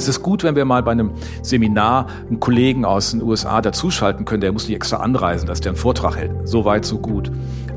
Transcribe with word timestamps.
Es 0.00 0.08
ist 0.08 0.22
gut, 0.22 0.44
wenn 0.44 0.56
wir 0.56 0.64
mal 0.64 0.82
bei 0.82 0.92
einem 0.92 1.10
Seminar 1.42 2.06
einen 2.26 2.40
Kollegen 2.40 2.86
aus 2.86 3.10
den 3.10 3.22
USA 3.22 3.60
dazuschalten 3.60 4.24
können. 4.24 4.40
Der 4.40 4.50
muss 4.50 4.66
nicht 4.66 4.74
extra 4.74 4.96
anreisen, 4.96 5.46
dass 5.46 5.60
der 5.60 5.72
einen 5.72 5.76
Vortrag 5.76 6.16
hält. 6.16 6.48
So 6.48 6.64
weit, 6.64 6.86
so 6.86 6.98
gut. 6.98 7.30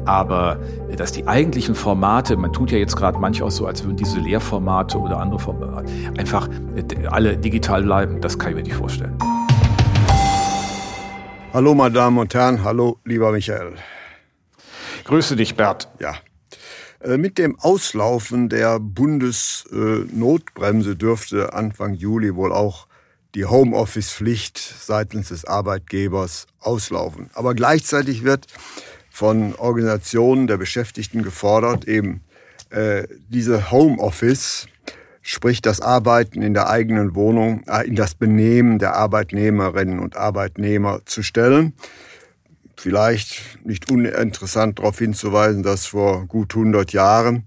Aber 0.05 0.57
äh, 0.89 0.95
dass 0.95 1.11
die 1.11 1.27
eigentlichen 1.27 1.75
Formate, 1.75 2.37
man 2.37 2.53
tut 2.53 2.71
ja 2.71 2.77
jetzt 2.77 2.95
gerade 2.95 3.19
manchmal 3.19 3.49
auch 3.49 3.51
so, 3.51 3.65
als 3.65 3.83
würden 3.83 3.97
diese 3.97 4.21
Lehrformate 4.21 4.97
oder 4.97 5.19
andere 5.19 5.37
Formate 5.37 5.83
einfach 6.17 6.47
äh, 6.77 7.07
alle 7.07 7.35
digital 7.35 7.83
bleiben, 7.83 8.21
das 8.21 8.39
kann 8.39 8.51
ich 8.51 8.55
mir 8.55 8.63
nicht 8.63 8.75
vorstellen. 8.75 9.17
Hallo, 11.53 11.75
meine 11.75 11.93
Damen 11.93 12.19
und 12.19 12.33
Herren. 12.33 12.63
Hallo, 12.63 12.99
lieber 13.03 13.33
Michael. 13.33 13.73
Grüße 15.03 15.35
dich, 15.35 15.57
Bert. 15.57 15.89
Ja, 15.99 16.13
mit 17.05 17.37
dem 17.37 17.59
Auslaufen 17.59 18.49
der 18.49 18.79
Bundesnotbremse 18.79 20.95
dürfte 20.95 21.53
Anfang 21.53 21.93
Juli 21.93 22.35
wohl 22.35 22.53
auch 22.53 22.87
die 23.35 23.45
Homeoffice-Pflicht 23.45 24.57
seitens 24.57 25.29
des 25.29 25.45
Arbeitgebers 25.45 26.47
auslaufen. 26.59 27.29
Aber 27.33 27.55
gleichzeitig 27.55 28.23
wird 28.23 28.47
von 29.09 29.55
Organisationen 29.55 30.47
der 30.47 30.57
Beschäftigten 30.57 31.23
gefordert, 31.23 31.87
eben 31.87 32.21
äh, 32.69 33.07
diese 33.29 33.71
Homeoffice, 33.71 34.67
sprich 35.21 35.61
das 35.61 35.81
Arbeiten 35.81 36.41
in 36.41 36.53
der 36.53 36.69
eigenen 36.69 37.15
Wohnung, 37.15 37.63
äh, 37.67 37.87
in 37.87 37.95
das 37.95 38.15
Benehmen 38.15 38.79
der 38.79 38.95
Arbeitnehmerinnen 38.95 39.99
und 39.99 40.15
Arbeitnehmer 40.15 41.01
zu 41.05 41.23
stellen 41.23 41.73
vielleicht 42.75 43.59
nicht 43.63 43.91
uninteressant 43.91 44.79
darauf 44.79 44.99
hinzuweisen, 44.99 45.63
dass 45.63 45.85
vor 45.85 46.25
gut 46.27 46.55
100 46.55 46.93
Jahren 46.93 47.45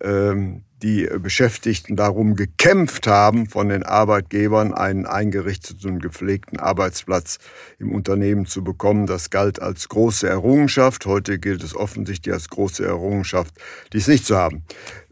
ähm, 0.00 0.64
die 0.82 1.08
Beschäftigten 1.20 1.96
darum 1.96 2.36
gekämpft 2.36 3.08
haben, 3.08 3.48
von 3.48 3.68
den 3.68 3.82
Arbeitgebern 3.82 4.72
einen 4.74 5.06
eingerichteten 5.06 5.90
und 5.90 6.02
gepflegten 6.02 6.60
Arbeitsplatz 6.60 7.38
im 7.78 7.92
Unternehmen 7.92 8.46
zu 8.46 8.62
bekommen. 8.62 9.06
Das 9.06 9.30
galt 9.30 9.60
als 9.60 9.88
große 9.88 10.28
Errungenschaft. 10.28 11.04
Heute 11.06 11.40
gilt 11.40 11.64
es 11.64 11.74
offensichtlich 11.74 12.32
als 12.32 12.48
große 12.48 12.84
Errungenschaft, 12.84 13.54
dies 13.92 14.06
nicht 14.06 14.24
zu 14.24 14.36
haben. 14.36 14.62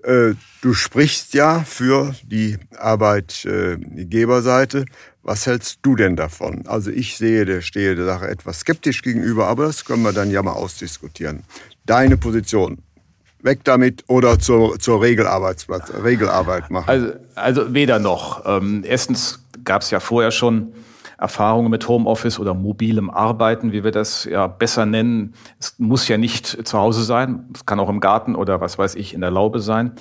Äh, 0.04 0.34
du 0.62 0.72
sprichst 0.72 1.34
ja 1.34 1.64
für 1.64 2.14
die 2.22 2.58
Arbeitgeberseite. 2.76 4.84
Was 5.26 5.44
hältst 5.44 5.80
du 5.82 5.96
denn 5.96 6.14
davon? 6.14 6.62
Also 6.68 6.92
ich 6.92 7.16
sehe, 7.16 7.44
der 7.44 7.60
stehe 7.60 7.96
der 7.96 8.04
Sache 8.04 8.28
etwas 8.28 8.60
skeptisch 8.60 9.02
gegenüber, 9.02 9.48
aber 9.48 9.66
das 9.66 9.84
können 9.84 10.04
wir 10.04 10.12
dann 10.12 10.30
ja 10.30 10.40
mal 10.40 10.52
ausdiskutieren. 10.52 11.42
Deine 11.84 12.16
Position. 12.16 12.78
Weg 13.42 13.64
damit 13.64 14.04
oder 14.06 14.38
zur, 14.38 14.78
zur 14.78 15.02
Regelarbeitsplatz, 15.02 15.92
Regelarbeit 16.04 16.70
machen? 16.70 16.88
Also, 16.88 17.12
also 17.34 17.74
weder 17.74 17.98
noch. 17.98 18.44
Ähm, 18.46 18.84
erstens 18.86 19.44
gab 19.64 19.82
es 19.82 19.90
ja 19.90 19.98
vorher 19.98 20.30
schon 20.30 20.72
Erfahrungen 21.18 21.72
mit 21.72 21.88
Homeoffice 21.88 22.38
oder 22.38 22.54
mobilem 22.54 23.10
Arbeiten, 23.10 23.72
wie 23.72 23.82
wir 23.82 23.90
das 23.90 24.26
ja 24.26 24.46
besser 24.46 24.86
nennen. 24.86 25.34
Es 25.58 25.74
muss 25.78 26.06
ja 26.06 26.18
nicht 26.18 26.68
zu 26.68 26.78
Hause 26.78 27.02
sein, 27.02 27.48
es 27.52 27.66
kann 27.66 27.80
auch 27.80 27.88
im 27.88 27.98
Garten 27.98 28.36
oder 28.36 28.60
was 28.60 28.78
weiß 28.78 28.94
ich 28.94 29.12
in 29.12 29.22
der 29.22 29.32
Laube 29.32 29.58
sein. 29.58 29.92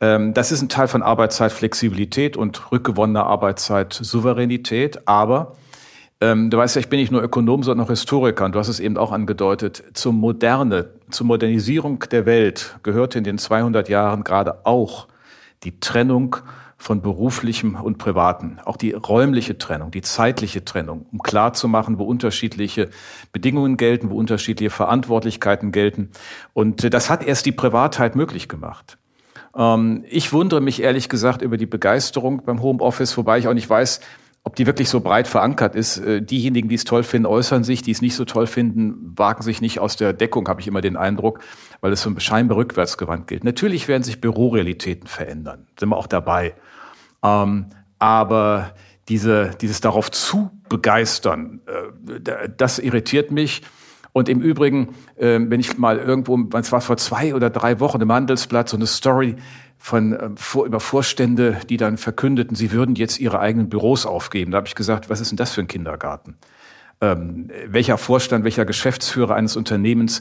Ähm, 0.00 0.34
das 0.34 0.52
ist 0.52 0.62
ein 0.62 0.68
Teil 0.68 0.88
von 0.88 1.02
Arbeitszeitflexibilität 1.02 2.36
und 2.36 2.72
rückgewonnener 2.72 3.26
Arbeitszeitsouveränität, 3.26 5.06
aber 5.06 5.56
ähm, 6.22 6.50
du 6.50 6.58
weißt 6.58 6.76
ja, 6.76 6.80
ich 6.80 6.88
bin 6.88 7.00
nicht 7.00 7.12
nur 7.12 7.22
Ökonom, 7.22 7.62
sondern 7.62 7.86
auch 7.86 7.90
Historiker 7.90 8.44
und 8.44 8.54
du 8.54 8.58
hast 8.58 8.68
es 8.68 8.80
eben 8.80 8.96
auch 8.96 9.12
angedeutet. 9.12 9.82
Zur 9.94 10.12
Moderne, 10.12 10.90
zur 11.10 11.26
Modernisierung 11.26 12.00
der 12.10 12.26
Welt 12.26 12.78
gehörte 12.82 13.18
in 13.18 13.24
den 13.24 13.38
200 13.38 13.88
Jahren 13.88 14.24
gerade 14.24 14.66
auch 14.66 15.08
die 15.64 15.80
Trennung 15.80 16.36
von 16.76 17.02
beruflichem 17.02 17.74
und 17.74 17.98
privaten, 17.98 18.58
auch 18.64 18.78
die 18.78 18.92
räumliche 18.92 19.58
Trennung, 19.58 19.90
die 19.90 20.00
zeitliche 20.00 20.64
Trennung, 20.64 21.04
um 21.12 21.18
klarzumachen, 21.22 21.98
wo 21.98 22.04
unterschiedliche 22.04 22.88
Bedingungen 23.32 23.76
gelten, 23.76 24.08
wo 24.08 24.16
unterschiedliche 24.16 24.70
Verantwortlichkeiten 24.70 25.72
gelten. 25.72 26.10
Und 26.54 26.84
äh, 26.84 26.90
das 26.90 27.10
hat 27.10 27.22
erst 27.22 27.44
die 27.44 27.52
Privatheit 27.52 28.16
möglich 28.16 28.48
gemacht. 28.48 28.96
Ähm, 29.56 30.04
ich 30.08 30.32
wundere 30.32 30.60
mich 30.60 30.82
ehrlich 30.82 31.08
gesagt 31.08 31.42
über 31.42 31.56
die 31.56 31.66
Begeisterung 31.66 32.42
beim 32.44 32.62
Homeoffice, 32.62 33.16
wobei 33.16 33.38
ich 33.38 33.48
auch 33.48 33.54
nicht 33.54 33.68
weiß, 33.68 34.00
ob 34.42 34.56
die 34.56 34.66
wirklich 34.66 34.88
so 34.88 35.00
breit 35.00 35.28
verankert 35.28 35.74
ist. 35.74 35.98
Äh, 35.98 36.22
diejenigen, 36.22 36.68
die 36.68 36.74
es 36.74 36.84
toll 36.84 37.02
finden, 37.02 37.26
äußern 37.26 37.64
sich, 37.64 37.82
die 37.82 37.90
es 37.90 38.00
nicht 38.00 38.14
so 38.14 38.24
toll 38.24 38.46
finden, 38.46 39.14
wagen 39.16 39.42
sich 39.42 39.60
nicht 39.60 39.80
aus 39.80 39.96
der 39.96 40.12
Deckung, 40.12 40.48
habe 40.48 40.60
ich 40.60 40.66
immer 40.66 40.80
den 40.80 40.96
Eindruck, 40.96 41.40
weil 41.80 41.92
es 41.92 42.02
so 42.02 42.12
scheinbar 42.18 42.58
rückwärtsgewandt 42.58 43.26
gilt. 43.26 43.44
Natürlich 43.44 43.88
werden 43.88 44.02
sich 44.02 44.20
Bürorealitäten 44.20 45.06
verändern, 45.06 45.66
sind 45.78 45.90
wir 45.90 45.96
auch 45.96 46.06
dabei. 46.06 46.54
Ähm, 47.22 47.66
aber 47.98 48.74
diese, 49.08 49.50
dieses 49.60 49.80
darauf 49.80 50.10
zu 50.10 50.50
begeistern, 50.68 51.60
äh, 51.66 52.48
das 52.56 52.78
irritiert 52.78 53.30
mich. 53.30 53.62
Und 54.12 54.28
im 54.28 54.40
Übrigen, 54.40 54.94
äh, 55.16 55.38
wenn 55.40 55.60
ich 55.60 55.78
mal 55.78 55.98
irgendwo, 55.98 56.38
es 56.58 56.72
war 56.72 56.80
vor 56.80 56.96
zwei 56.96 57.34
oder 57.34 57.50
drei 57.50 57.80
Wochen 57.80 58.00
im 58.00 58.12
Handelsblatt, 58.12 58.68
so 58.68 58.76
eine 58.76 58.86
Story 58.86 59.36
von 59.78 60.12
äh, 60.12 60.30
vor, 60.36 60.66
über 60.66 60.80
Vorstände, 60.80 61.58
die 61.68 61.76
dann 61.76 61.96
verkündeten, 61.96 62.56
sie 62.56 62.72
würden 62.72 62.94
jetzt 62.96 63.20
ihre 63.20 63.40
eigenen 63.40 63.68
Büros 63.68 64.06
aufgeben. 64.06 64.50
Da 64.50 64.58
habe 64.58 64.68
ich 64.68 64.74
gesagt, 64.74 65.10
was 65.10 65.20
ist 65.20 65.30
denn 65.30 65.36
das 65.36 65.52
für 65.52 65.60
ein 65.60 65.68
Kindergarten? 65.68 66.36
Ähm, 67.00 67.50
welcher 67.66 67.96
Vorstand, 67.96 68.44
welcher 68.44 68.66
Geschäftsführer 68.66 69.34
eines 69.34 69.56
Unternehmens 69.56 70.20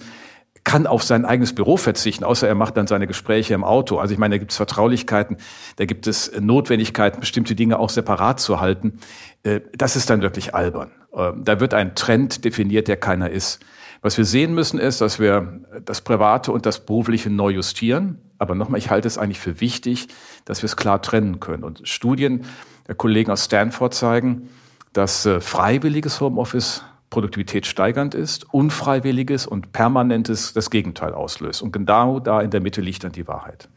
kann 0.64 0.88
auf 0.88 1.04
sein 1.04 1.26
eigenes 1.26 1.54
Büro 1.54 1.78
verzichten, 1.78 2.24
außer 2.24 2.48
er 2.48 2.56
macht 2.56 2.78
dann 2.78 2.88
seine 2.88 3.08
Gespräche 3.08 3.54
im 3.54 3.64
Auto. 3.64 3.98
Also 3.98 4.14
ich 4.14 4.20
meine, 4.20 4.36
da 4.36 4.40
gibt 4.40 4.52
es 4.52 4.58
Vertraulichkeiten, 4.58 5.38
da 5.78 5.86
gibt 5.86 6.08
es 6.08 6.32
Notwendigkeiten, 6.40 7.20
bestimmte 7.20 7.56
Dinge 7.56 7.80
auch 7.80 7.90
separat 7.90 8.40
zu 8.40 8.60
halten. 8.60 9.00
Äh, 9.44 9.62
das 9.74 9.96
ist 9.96 10.10
dann 10.10 10.22
wirklich 10.22 10.56
albern. 10.56 10.92
Ähm, 11.16 11.44
da 11.44 11.60
wird 11.60 11.74
ein 11.74 11.96
Trend 11.96 12.46
definiert, 12.46 12.88
der 12.88 12.98
keiner 12.98 13.30
ist. 13.30 13.60
Was 14.02 14.18
wir 14.18 14.26
sehen 14.26 14.54
müssen, 14.54 14.80
ist, 14.80 15.02
dass 15.02 15.20
wir 15.20 15.62
das 15.84 16.02
Private 16.02 16.52
und 16.52 16.66
das 16.66 16.86
Berufliche 16.86 17.30
neu 17.30 17.50
justieren. 17.50 18.20
Aber 18.38 18.56
nochmal, 18.56 18.78
ich 18.78 18.90
halte 18.90 19.08
es 19.08 19.18
eigentlich 19.18 19.40
für 19.40 19.60
wichtig, 19.60 20.08
dass 20.46 20.62
wir 20.62 20.66
es 20.66 20.78
klar 20.78 21.02
trennen 21.02 21.40
können. 21.40 21.64
Und 21.64 21.88
Studien 21.88 22.46
der 22.88 22.96
Kollegen 22.96 23.32
aus 23.32 23.46
Stanford 23.46 23.94
zeigen, 23.94 24.50
dass 24.94 25.26
äh, 25.26 25.42
freiwilliges 25.42 26.22
Homeoffice 26.22 26.84
Produktivität 27.10 27.66
steigernd 27.66 28.14
ist, 28.14 28.54
unfreiwilliges 28.54 29.48
und 29.48 29.72
permanentes 29.72 30.54
das 30.54 30.70
Gegenteil 30.70 31.14
auslöst. 31.14 31.62
Und 31.62 31.72
genau 31.72 32.20
da 32.20 32.42
in 32.42 32.52
der 32.52 32.62
Mitte 32.62 32.82
liegt 32.82 33.04
dann 33.04 33.12
die 33.12 33.28
Wahrheit. 33.28 33.68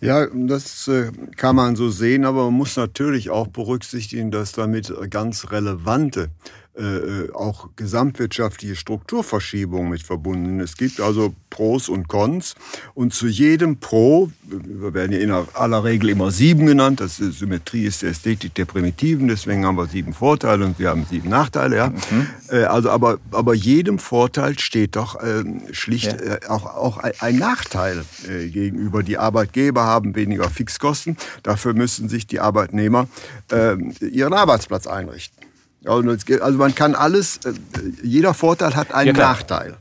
Ja, 0.00 0.26
das 0.32 0.86
äh, 0.86 1.10
kann 1.36 1.56
man 1.56 1.74
so 1.74 1.90
sehen, 1.90 2.24
aber 2.24 2.44
man 2.44 2.54
muss 2.54 2.76
natürlich 2.76 3.30
auch 3.30 3.48
berücksichtigen, 3.48 4.30
dass 4.30 4.52
damit 4.52 4.92
ganz 5.10 5.50
relevante 5.50 6.30
äh, 6.78 6.82
äh, 6.82 7.32
auch 7.32 7.70
gesamtwirtschaftliche 7.74 8.76
Strukturverschiebungen 8.76 9.90
mit 9.90 10.02
verbunden. 10.02 10.60
Es 10.60 10.76
gibt 10.76 11.00
also 11.00 11.34
Pros 11.50 11.88
und 11.88 12.06
Cons 12.06 12.54
und 12.94 13.12
zu 13.12 13.26
jedem 13.26 13.78
Pro, 13.78 14.30
wir 14.44 14.94
werden 14.94 15.10
ja 15.10 15.18
in 15.18 15.32
aller 15.32 15.82
Regel 15.82 16.10
immer 16.10 16.30
sieben 16.30 16.66
genannt, 16.66 17.00
das 17.00 17.18
ist, 17.18 17.40
Symmetrie 17.40 17.84
ist 17.84 18.02
die 18.02 18.06
Ästhetik 18.06 18.54
der 18.54 18.64
Primitiven, 18.64 19.26
deswegen 19.26 19.66
haben 19.66 19.76
wir 19.76 19.86
sieben 19.86 20.12
Vorteile 20.12 20.64
und 20.64 20.78
wir 20.78 20.90
haben 20.90 21.04
sieben 21.10 21.28
Nachteile. 21.28 21.76
Ja? 21.76 21.88
Mhm. 21.88 22.26
Äh, 22.50 22.62
also 22.64 22.90
aber, 22.90 23.18
aber 23.32 23.54
jedem 23.54 23.98
Vorteil 23.98 24.56
steht 24.60 24.94
doch 24.94 25.20
äh, 25.20 25.42
schlicht 25.72 26.12
ja. 26.12 26.34
äh, 26.36 26.46
auch, 26.46 26.64
auch 26.64 26.98
ein 26.98 27.36
Nachteil 27.38 28.04
gegenüber. 28.28 29.02
Die 29.02 29.18
Arbeitgeber 29.18 29.84
haben 29.84 30.14
weniger 30.14 30.48
Fixkosten, 30.48 31.16
dafür 31.42 31.74
müssen 31.74 32.08
sich 32.08 32.28
die 32.28 32.38
Arbeitnehmer 32.38 33.08
äh, 33.50 33.74
ihren 34.04 34.32
Arbeitsplatz 34.32 34.86
einrichten. 34.86 35.37
Also 35.84 36.58
man 36.58 36.74
kann 36.74 36.94
alles, 36.94 37.38
äh, 37.44 37.52
jeder 38.02 38.34
Vorteil 38.34 38.74
hat 38.74 38.92
einen 38.92 39.16
ja, 39.16 39.22
Nachteil. 39.22 39.76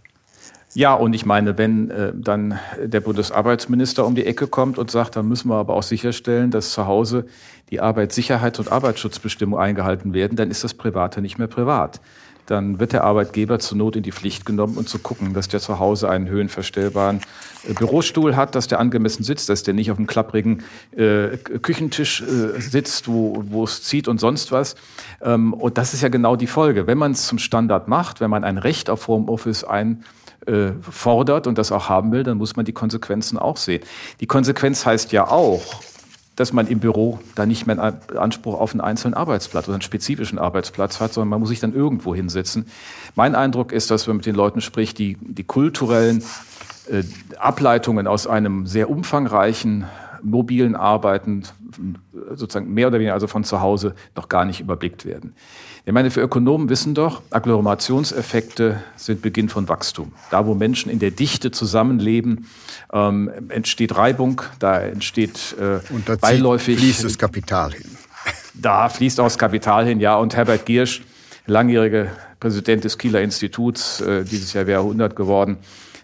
Ja, 0.73 0.93
und 0.93 1.13
ich 1.13 1.25
meine, 1.25 1.57
wenn 1.57 1.89
äh, 1.89 2.11
dann 2.13 2.59
der 2.79 2.99
Bundesarbeitsminister 3.01 4.05
um 4.05 4.13
die 4.13 4.25
Ecke 4.25 4.47
kommt 4.47 4.77
und 4.77 4.91
sagt, 4.91 5.15
dann 5.15 5.27
müssen 5.27 5.49
wir 5.49 5.55
aber 5.55 5.73
auch 5.73 5.83
sicherstellen, 5.83 6.51
dass 6.51 6.71
zu 6.71 6.85
Hause 6.85 7.25
die 7.71 7.81
Arbeitssicherheits- 7.81 8.59
und 8.59 8.71
Arbeitsschutzbestimmungen 8.71 9.63
eingehalten 9.63 10.13
werden, 10.13 10.35
dann 10.35 10.51
ist 10.51 10.63
das 10.63 10.73
Private 10.73 11.21
nicht 11.21 11.39
mehr 11.39 11.47
privat. 11.47 11.99
Dann 12.47 12.79
wird 12.79 12.93
der 12.93 13.03
Arbeitgeber 13.03 13.59
zur 13.59 13.77
Not 13.77 13.95
in 13.95 14.03
die 14.03 14.11
Pflicht 14.11 14.45
genommen 14.45 14.77
und 14.77 14.89
zu 14.89 14.99
gucken, 14.99 15.33
dass 15.33 15.47
der 15.47 15.59
zu 15.59 15.79
Hause 15.79 16.09
einen 16.09 16.27
höhenverstellbaren 16.27 17.21
äh, 17.67 17.73
Bürostuhl 17.73 18.35
hat, 18.35 18.55
dass 18.55 18.67
der 18.67 18.79
angemessen 18.79 19.23
sitzt, 19.23 19.49
dass 19.49 19.63
der 19.63 19.73
nicht 19.73 19.91
auf 19.91 19.97
einem 19.97 20.07
klapprigen 20.07 20.63
äh, 20.95 21.37
Küchentisch 21.37 22.21
äh, 22.21 22.59
sitzt, 22.59 23.07
wo, 23.07 23.43
wo 23.47 23.65
es 23.65 23.83
zieht 23.83 24.07
und 24.07 24.19
sonst 24.19 24.51
was. 24.51 24.75
Ähm, 25.21 25.53
und 25.53 25.77
das 25.77 25.93
ist 25.93 26.01
ja 26.01 26.09
genau 26.09 26.35
die 26.35 26.47
Folge. 26.47 26.87
Wenn 26.87 26.97
man 26.97 27.11
es 27.11 27.27
zum 27.27 27.37
Standard 27.37 27.87
macht, 27.87 28.21
wenn 28.21 28.29
man 28.29 28.43
ein 28.43 28.57
Recht 28.57 28.89
auf 28.89 29.07
Homeoffice 29.07 29.63
ein 29.63 30.03
äh, 30.45 30.71
fordert 30.81 31.47
und 31.47 31.57
das 31.57 31.71
auch 31.73 31.89
haben 31.89 32.11
will, 32.13 32.23
dann 32.23 32.37
muss 32.37 32.55
man 32.55 32.63
die 32.63 32.73
Konsequenzen 32.73 33.37
auch 33.37 33.57
sehen. 33.57 33.83
Die 34.21 34.27
Konsequenz 34.27 34.85
heißt 34.85 35.11
ja 35.11 35.27
auch, 35.27 35.81
dass 36.37 36.53
man 36.53 36.67
im 36.67 36.79
Büro 36.79 37.19
da 37.35 37.45
nicht 37.45 37.67
mehr 37.67 37.81
einen 37.81 38.17
Anspruch 38.17 38.59
auf 38.59 38.71
einen 38.71 38.79
einzelnen 38.79 39.15
Arbeitsplatz 39.15 39.67
oder 39.67 39.73
einen 39.73 39.81
spezifischen 39.81 40.39
Arbeitsplatz 40.39 41.01
hat, 41.01 41.11
sondern 41.11 41.29
man 41.29 41.39
muss 41.41 41.49
sich 41.49 41.59
dann 41.59 41.73
irgendwo 41.73 42.15
hinsetzen. 42.15 42.67
Mein 43.15 43.35
Eindruck 43.35 43.73
ist, 43.73 43.91
dass 43.91 44.07
man 44.07 44.17
mit 44.17 44.27
den 44.27 44.35
Leuten 44.35 44.61
spricht, 44.61 44.99
die 44.99 45.17
die 45.19 45.43
kulturellen 45.43 46.23
äh, 46.89 47.03
Ableitungen 47.39 48.05
aus 48.05 48.27
einem 48.27 48.67
sehr 48.67 48.89
umfangreichen 48.89 49.85
mobilen 50.21 50.75
Arbeiten 50.75 51.43
sozusagen 52.33 52.73
mehr 52.73 52.87
oder 52.87 52.99
weniger 52.99 53.13
also 53.13 53.27
von 53.27 53.43
zu 53.43 53.61
Hause 53.61 53.95
noch 54.15 54.29
gar 54.29 54.45
nicht 54.45 54.59
überblickt 54.59 55.05
werden. 55.05 55.33
Ich 55.85 55.93
meine, 55.93 56.11
für 56.11 56.19
Ökonomen 56.19 56.67
wissen 56.67 56.93
doch, 56.95 57.21
Agglomerationseffekte 57.29 58.83
sind 58.97 59.21
Beginn 59.21 59.47
von 59.47 59.69
Wachstum. 59.69 60.11
Da, 60.31 60.45
wo 60.45 60.53
Menschen 60.53 60.91
in 60.91 60.99
der 60.99 61.11
Dichte 61.11 61.51
zusammenleben, 61.51 62.47
ähm, 62.91 63.31
entsteht 63.47 63.95
Reibung, 63.95 64.41
da 64.59 64.81
entsteht 64.81 65.55
äh, 65.59 65.79
und 65.93 66.09
da 66.09 66.17
beiläufig. 66.17 66.77
fließt 66.79 67.05
das 67.05 67.17
Kapital 67.17 67.71
hin. 67.71 67.85
Da 68.59 68.89
fließt 68.89 69.19
auch 69.19 69.25
das 69.25 69.37
Kapital 69.37 69.85
hin, 69.85 69.99
ja. 69.99 70.15
Und 70.15 70.35
Herbert 70.35 70.65
Giersch, 70.65 71.03
langjährige 71.45 72.09
Präsident 72.39 72.83
des 72.83 72.97
Kieler 72.97 73.21
Instituts, 73.21 74.01
äh, 74.01 74.23
dieses 74.23 74.53
Jahr 74.53 74.65
wäre 74.65 74.81
100 74.81 75.15
geworden, 75.15 75.57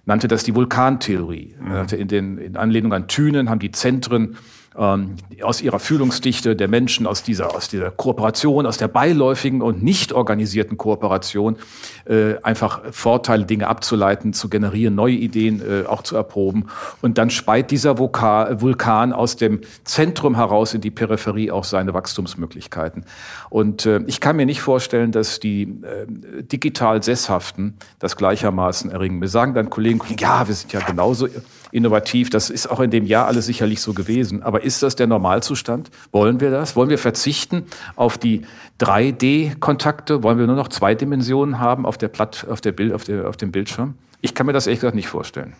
nannte 0.06 0.28
das 0.28 0.44
die 0.44 0.56
Vulkantheorie. 0.56 1.56
Mhm. 1.60 1.98
In, 1.98 2.08
den, 2.08 2.38
in 2.38 2.58
Anlehnung 2.58 2.94
an 2.94 3.08
Thünen 3.08 3.50
haben 3.50 3.60
die 3.60 3.72
Zentren 3.72 4.38
ähm, 4.78 5.16
aus 5.42 5.62
ihrer 5.62 5.80
Fühlungsdichte 5.80 6.56
der 6.56 6.68
Menschen, 6.68 7.08
aus 7.08 7.24
dieser, 7.24 7.56
aus 7.56 7.70
dieser 7.70 7.92
Kooperation, 7.92 8.66
aus 8.66 8.78
der 8.78 8.88
beiläufigen 8.88 9.62
und 9.62 9.84
nicht 9.84 10.14
organisierten 10.14 10.78
Kooperation, 10.78 11.58
äh, 12.06 12.36
einfach 12.44 12.82
Vorteile, 12.92 13.46
Dinge 13.46 13.68
abzuleiten, 13.68 14.34
zu 14.34 14.50
generieren, 14.50 14.96
neue 14.96 15.16
Ideen 15.16 15.62
äh, 15.62 15.86
auch 15.86 16.04
zu 16.04 16.16
erproben. 16.16 16.68
Und 17.02 17.18
dann 17.18 17.30
speit 17.30 17.72
dieser 17.72 17.98
Vulkan, 17.98 18.62
Vulkan 18.62 19.14
aus 19.14 19.36
dem 19.36 19.62
Zentrum 19.84 20.36
heraus 20.36 20.74
in 20.74 20.82
die 20.82 20.92
Peripherie 20.92 21.52
auch 21.52 21.64
seine 21.64 21.94
Wachstumsmöglichkeiten. 21.94 23.06
Und 23.50 23.86
äh, 23.86 24.02
ich 24.08 24.20
kann 24.20 24.36
mir 24.36 24.46
nicht 24.46 24.62
vorstellen, 24.62 25.12
dass 25.12 25.40
die 25.40 25.64
äh, 25.64 26.06
digital 26.44 27.04
Sesshaften 27.04 27.78
das 28.00 28.18
gleichermaßen 28.18 28.92
erringen. 28.92 29.22
Wir 29.22 29.30
sagen 29.30 29.54
dann 29.54 29.70
Kollegen, 29.70 30.02
ja, 30.20 30.48
wir 30.48 30.56
sind 30.56 30.74
ja 30.74 30.80
genauso 30.80 31.28
innovativ. 31.74 32.30
Das 32.30 32.50
ist 32.50 32.68
auch 32.68 32.80
in 32.80 32.92
dem 32.92 33.06
Jahr 33.06 33.28
alles 33.28 33.46
sicherlich 33.46 33.82
so 33.82 33.94
gewesen. 33.94 34.44
Aber 34.44 34.64
ist 34.64 34.84
das 34.84 34.96
der 34.96 35.08
Normalzustand? 35.08 35.90
Wollen 36.12 36.40
wir 36.40 36.52
das? 36.52 36.76
Wollen 36.76 36.90
wir 36.90 37.00
verzichten 37.00 37.64
auf 37.96 38.18
die 38.18 38.44
3D-Kontakte? 38.80 40.24
Wollen 40.24 40.38
wir 40.38 40.48
nur 40.48 40.56
noch 40.56 40.68
zwei 40.68 40.96
Dimensionen 40.96 41.60
haben 41.60 41.86
auf 41.86 41.98
der 41.98 42.10
Platt, 42.10 42.46
auf 42.50 42.62
der 42.62 42.72
Bild, 42.72 42.94
auf, 42.94 43.04
der, 43.04 43.28
auf 43.28 43.38
dem 43.38 43.52
Bildschirm? 43.52 43.96
Ich 44.26 44.34
kann 44.34 44.46
mir 44.46 44.54
das 44.54 44.68
ehrlich 44.68 44.80
gesagt 44.80 44.96
nicht 44.96 45.10
vorstellen. 45.10 45.54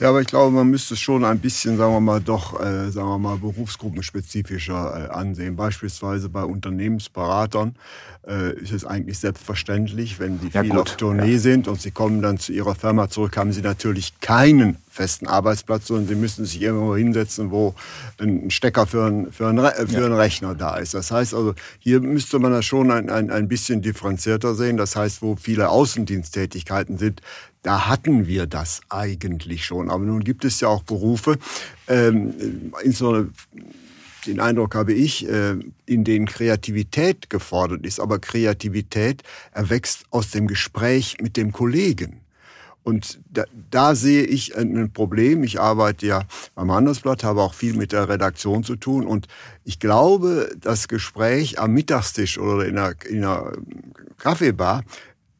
Ja, 0.00 0.08
aber 0.08 0.20
ich 0.20 0.26
glaube, 0.26 0.50
man 0.50 0.68
müsste 0.68 0.94
es 0.94 1.00
schon 1.00 1.24
ein 1.24 1.38
bisschen, 1.38 1.76
sagen 1.76 1.92
wir 1.92 2.00
mal, 2.00 2.20
doch, 2.20 2.58
äh, 2.58 2.90
sagen 2.90 3.06
wir 3.06 3.18
mal, 3.18 3.36
berufsgruppenspezifischer 3.36 5.10
äh, 5.10 5.12
ansehen. 5.12 5.54
Beispielsweise 5.54 6.28
bei 6.28 6.42
Unternehmensberatern 6.42 7.76
äh, 8.26 8.58
ist 8.58 8.72
es 8.72 8.84
eigentlich 8.84 9.20
selbstverständlich, 9.20 10.18
wenn 10.18 10.40
die 10.40 10.48
ja, 10.48 10.62
viel 10.62 10.70
gut. 10.70 10.80
auf 10.80 10.96
Tournee 10.96 11.34
ja. 11.34 11.38
sind 11.38 11.68
und 11.68 11.80
sie 11.80 11.92
kommen 11.92 12.20
dann 12.20 12.38
zu 12.38 12.52
ihrer 12.52 12.74
Firma 12.74 13.08
zurück, 13.08 13.36
haben 13.36 13.52
sie 13.52 13.62
natürlich 13.62 14.18
keinen 14.20 14.76
festen 14.90 15.28
Arbeitsplatz, 15.28 15.86
sondern 15.86 16.08
sie 16.08 16.14
müssen 16.16 16.44
sich 16.44 16.60
irgendwo 16.60 16.96
hinsetzen, 16.96 17.50
wo 17.50 17.74
ein 18.18 18.50
Stecker 18.50 18.86
für, 18.86 19.06
ein, 19.06 19.32
für, 19.32 19.48
ein, 19.48 19.58
für 19.58 19.92
ja. 19.92 20.04
einen 20.04 20.14
Rechner 20.14 20.54
da 20.56 20.76
ist. 20.76 20.94
Das 20.94 21.12
heißt 21.12 21.32
also, 21.32 21.54
hier 21.78 22.00
müsste 22.00 22.38
man 22.40 22.50
das 22.50 22.64
schon 22.64 22.90
ein, 22.90 23.08
ein, 23.08 23.30
ein 23.30 23.48
bisschen 23.48 23.82
differenzierter 23.82 24.54
sehen. 24.54 24.76
Das 24.76 24.96
heißt, 24.96 25.22
wo 25.22 25.36
viele 25.36 25.68
Außendiensttätigkeiten 25.68 26.98
sind, 26.98 27.22
da 27.62 27.88
hatten 27.88 28.26
wir 28.26 28.46
das 28.46 28.80
eigentlich 28.88 29.64
schon. 29.64 29.90
Aber 29.90 30.04
nun 30.04 30.24
gibt 30.24 30.44
es 30.44 30.60
ja 30.60 30.68
auch 30.68 30.82
Berufe, 30.82 31.38
ähm, 31.88 32.72
insbesondere 32.82 33.28
den 34.26 34.40
Eindruck 34.40 34.74
habe 34.74 34.92
ich, 34.92 35.26
äh, 35.28 35.56
in 35.86 36.04
denen 36.04 36.26
Kreativität 36.26 37.30
gefordert 37.30 37.86
ist. 37.86 38.00
Aber 38.00 38.18
Kreativität 38.18 39.22
erwächst 39.52 40.04
aus 40.10 40.30
dem 40.30 40.46
Gespräch 40.46 41.16
mit 41.20 41.36
dem 41.36 41.52
Kollegen. 41.52 42.20
Und 42.82 43.20
da, 43.30 43.44
da 43.70 43.94
sehe 43.94 44.24
ich 44.24 44.56
ein 44.56 44.90
Problem. 44.92 45.44
Ich 45.44 45.60
arbeite 45.60 46.06
ja 46.06 46.22
beim 46.54 46.72
Handelsblatt, 46.72 47.24
habe 47.24 47.42
auch 47.42 47.52
viel 47.52 47.74
mit 47.74 47.92
der 47.92 48.08
Redaktion 48.08 48.64
zu 48.64 48.76
tun. 48.76 49.06
Und 49.06 49.26
ich 49.64 49.78
glaube, 49.78 50.50
das 50.58 50.88
Gespräch 50.88 51.58
am 51.58 51.72
Mittagstisch 51.72 52.38
oder 52.38 52.66
in 52.66 52.78
einer, 52.78 52.94
in 53.06 53.24
einer 53.24 53.52
Kaffeebar 54.18 54.84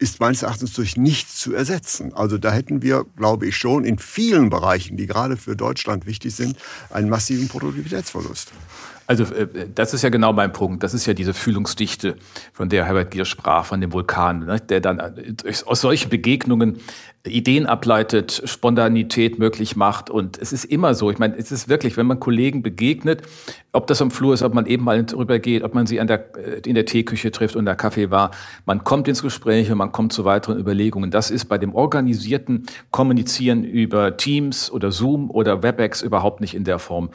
ist 0.01 0.19
meines 0.19 0.43
Erachtens 0.43 0.73
durch 0.73 0.97
nichts 0.97 1.37
zu 1.37 1.55
ersetzen. 1.55 2.15
Also 2.15 2.39
da 2.39 2.51
hätten 2.51 2.81
wir, 2.81 3.05
glaube 3.17 3.47
ich, 3.47 3.57
schon 3.57 3.85
in 3.85 3.99
vielen 3.99 4.49
Bereichen, 4.49 4.97
die 4.97 5.07
gerade 5.07 5.37
für 5.37 5.57
Deutschland 5.57 6.07
wichtig 6.07 6.35
sind, 6.35 6.57
einen 6.89 7.11
massiven 7.11 7.49
Produktivitätsverlust. 7.49 8.51
Also 9.11 9.25
äh, 9.25 9.67
das 9.75 9.93
ist 9.93 10.03
ja 10.03 10.09
genau 10.09 10.33
mein 10.33 10.53
Punkt. 10.53 10.85
Das 10.85 10.95
ist 10.95 11.05
ja 11.05 11.15
diese 11.15 11.35
Fühlungsdichte, 11.35 12.15
von 12.53 12.69
der 12.69 12.85
Herbert 12.85 13.11
Gier 13.11 13.25
sprach, 13.25 13.65
von 13.65 13.81
dem 13.81 13.93
Vulkan, 13.93 14.47
ne? 14.47 14.61
der 14.61 14.81
dann 14.81 15.01
äh, 15.01 15.35
aus 15.67 15.81
solchen 15.81 16.11
Begegnungen 16.11 16.79
Ideen 17.27 17.67
ableitet, 17.67 18.41
Spontanität 18.47 19.39
möglich 19.39 19.77
macht. 19.77 20.09
Und 20.09 20.39
es 20.39 20.55
ist 20.55 20.65
immer 20.65 20.95
so. 20.95 21.11
Ich 21.11 21.19
meine, 21.19 21.37
es 21.37 21.53
ist 21.53 21.69
wirklich, 21.69 21.99
wenn 21.99 22.07
man 22.07 22.19
Kollegen 22.19 22.63
begegnet, 22.63 23.23
ob 23.73 23.87
das 23.89 24.01
am 24.01 24.11
Flur 24.11 24.33
ist, 24.33 24.43
ob 24.43 24.55
man 24.55 24.65
eben 24.65 24.85
mal 24.85 25.05
drüber 25.05 25.39
geht, 25.39 25.63
ob 25.63 25.75
man 25.75 25.87
sie 25.87 26.01
an 26.01 26.07
der, 26.07 26.35
äh, 26.37 26.61
in 26.65 26.75
der 26.75 26.87
Teeküche 26.87 27.31
trifft 27.31 27.57
und 27.57 27.67
der 27.67 27.75
Kaffee 27.75 28.11
war, 28.11 28.31
man 28.65 28.85
kommt 28.85 29.07
ins 29.07 29.23
Gespräch 29.23 29.71
und 29.71 29.79
man 29.79 29.93
kommt 29.93 30.13
zu 30.13 30.25
weiteren 30.25 30.59
Überlegungen. 30.59 31.11
Das 31.11 31.31
ist 31.31 31.47
bei 31.47 31.59
dem 31.59 31.75
organisierten 31.75 32.67
Kommunizieren 32.91 33.65
über 33.65 34.17
Teams 34.17 34.71
oder 34.71 34.91
Zoom 34.91 35.31
oder 35.31 35.63
WebEx 35.63 36.01
überhaupt 36.01 36.41
nicht 36.41 36.55
in 36.55 36.65
der 36.65 36.79
Form 36.79 37.11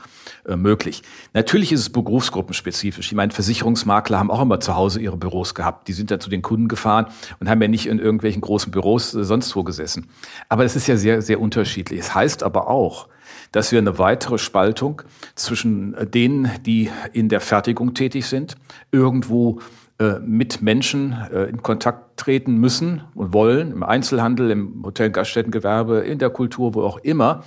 äh, 0.46 0.56
möglich. 0.56 1.02
Natürlich 1.34 1.72
ist 1.72 1.85
es 1.86 1.90
berufsgruppenspezifisch. 1.92 3.08
Ich 3.08 3.16
meine, 3.16 3.32
Versicherungsmakler 3.32 4.20
haben 4.20 4.32
auch 4.32 4.42
immer 4.42 4.60
zu 4.60 4.76
Hause 4.76 5.00
ihre 5.00 5.18
Büros 5.18 5.56
gehabt. 5.56 5.88
Die 5.88 5.94
sind 5.94 6.12
dann 6.12 6.20
zu 6.20 6.30
den 6.30 6.42
Kunden 6.42 6.68
gefahren 6.68 7.08
und 7.40 7.50
haben 7.50 7.62
ja 7.62 7.68
nicht 7.68 7.88
in 7.88 8.00
irgendwelchen 8.00 8.42
großen 8.42 8.72
Büros 8.72 9.14
äh, 9.14 9.24
sonst 9.24 9.56
wo 9.56 9.64
gesessen. 9.64 10.10
Aber 10.50 10.66
es 10.66 10.76
ist 10.76 10.88
ja 10.88 10.98
sehr, 10.98 11.22
sehr 11.22 11.40
unterschiedlich. 11.40 12.00
Es 12.00 12.16
heißt 12.16 12.44
aber 12.44 12.70
auch, 12.70 13.08
dass 13.52 13.72
wir 13.72 13.80
eine 13.80 13.98
weitere 13.98 14.38
Spaltung 14.38 15.02
zwischen 15.36 15.96
denen, 16.12 16.50
die 16.66 16.90
in 17.14 17.30
der 17.30 17.42
Fertigung 17.42 17.94
tätig 17.94 18.26
sind, 18.28 18.56
irgendwo 18.92 19.60
äh, 19.98 20.20
mit 20.20 20.62
Menschen 20.62 21.16
äh, 21.32 21.46
in 21.46 21.64
Kontakt 21.64 22.18
treten 22.18 22.58
müssen 22.58 23.04
und 23.14 23.32
wollen, 23.32 23.72
im 23.72 23.82
Einzelhandel, 23.82 24.52
im 24.52 24.84
Hotel- 24.84 25.08
und 25.08 25.14
Gaststättengewerbe, 25.14 26.00
in 26.00 26.20
der 26.20 26.30
Kultur, 26.32 26.74
wo 26.74 26.84
auch 26.84 26.98
immer, 26.98 27.46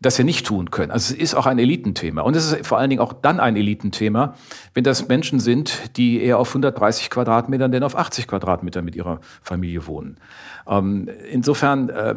das 0.00 0.16
wir 0.16 0.24
nicht 0.24 0.46
tun 0.46 0.70
können. 0.70 0.90
Also 0.90 1.12
es 1.12 1.20
ist 1.20 1.34
auch 1.34 1.44
ein 1.46 1.58
Elitenthema. 1.58 2.22
Und 2.22 2.34
es 2.34 2.52
ist 2.52 2.66
vor 2.66 2.78
allen 2.78 2.88
Dingen 2.88 3.02
auch 3.02 3.12
dann 3.12 3.38
ein 3.38 3.54
Elitenthema, 3.54 4.34
wenn 4.72 4.82
das 4.82 5.08
Menschen 5.08 5.40
sind, 5.40 5.96
die 5.96 6.22
eher 6.22 6.38
auf 6.38 6.48
130 6.48 7.10
Quadratmetern 7.10 7.70
denn 7.70 7.82
auf 7.82 7.96
80 7.96 8.26
Quadratmetern 8.26 8.84
mit 8.84 8.96
ihrer 8.96 9.20
Familie 9.42 9.86
wohnen. 9.86 10.16
Ähm, 10.66 11.08
insofern. 11.30 11.90
Äh, 11.90 12.14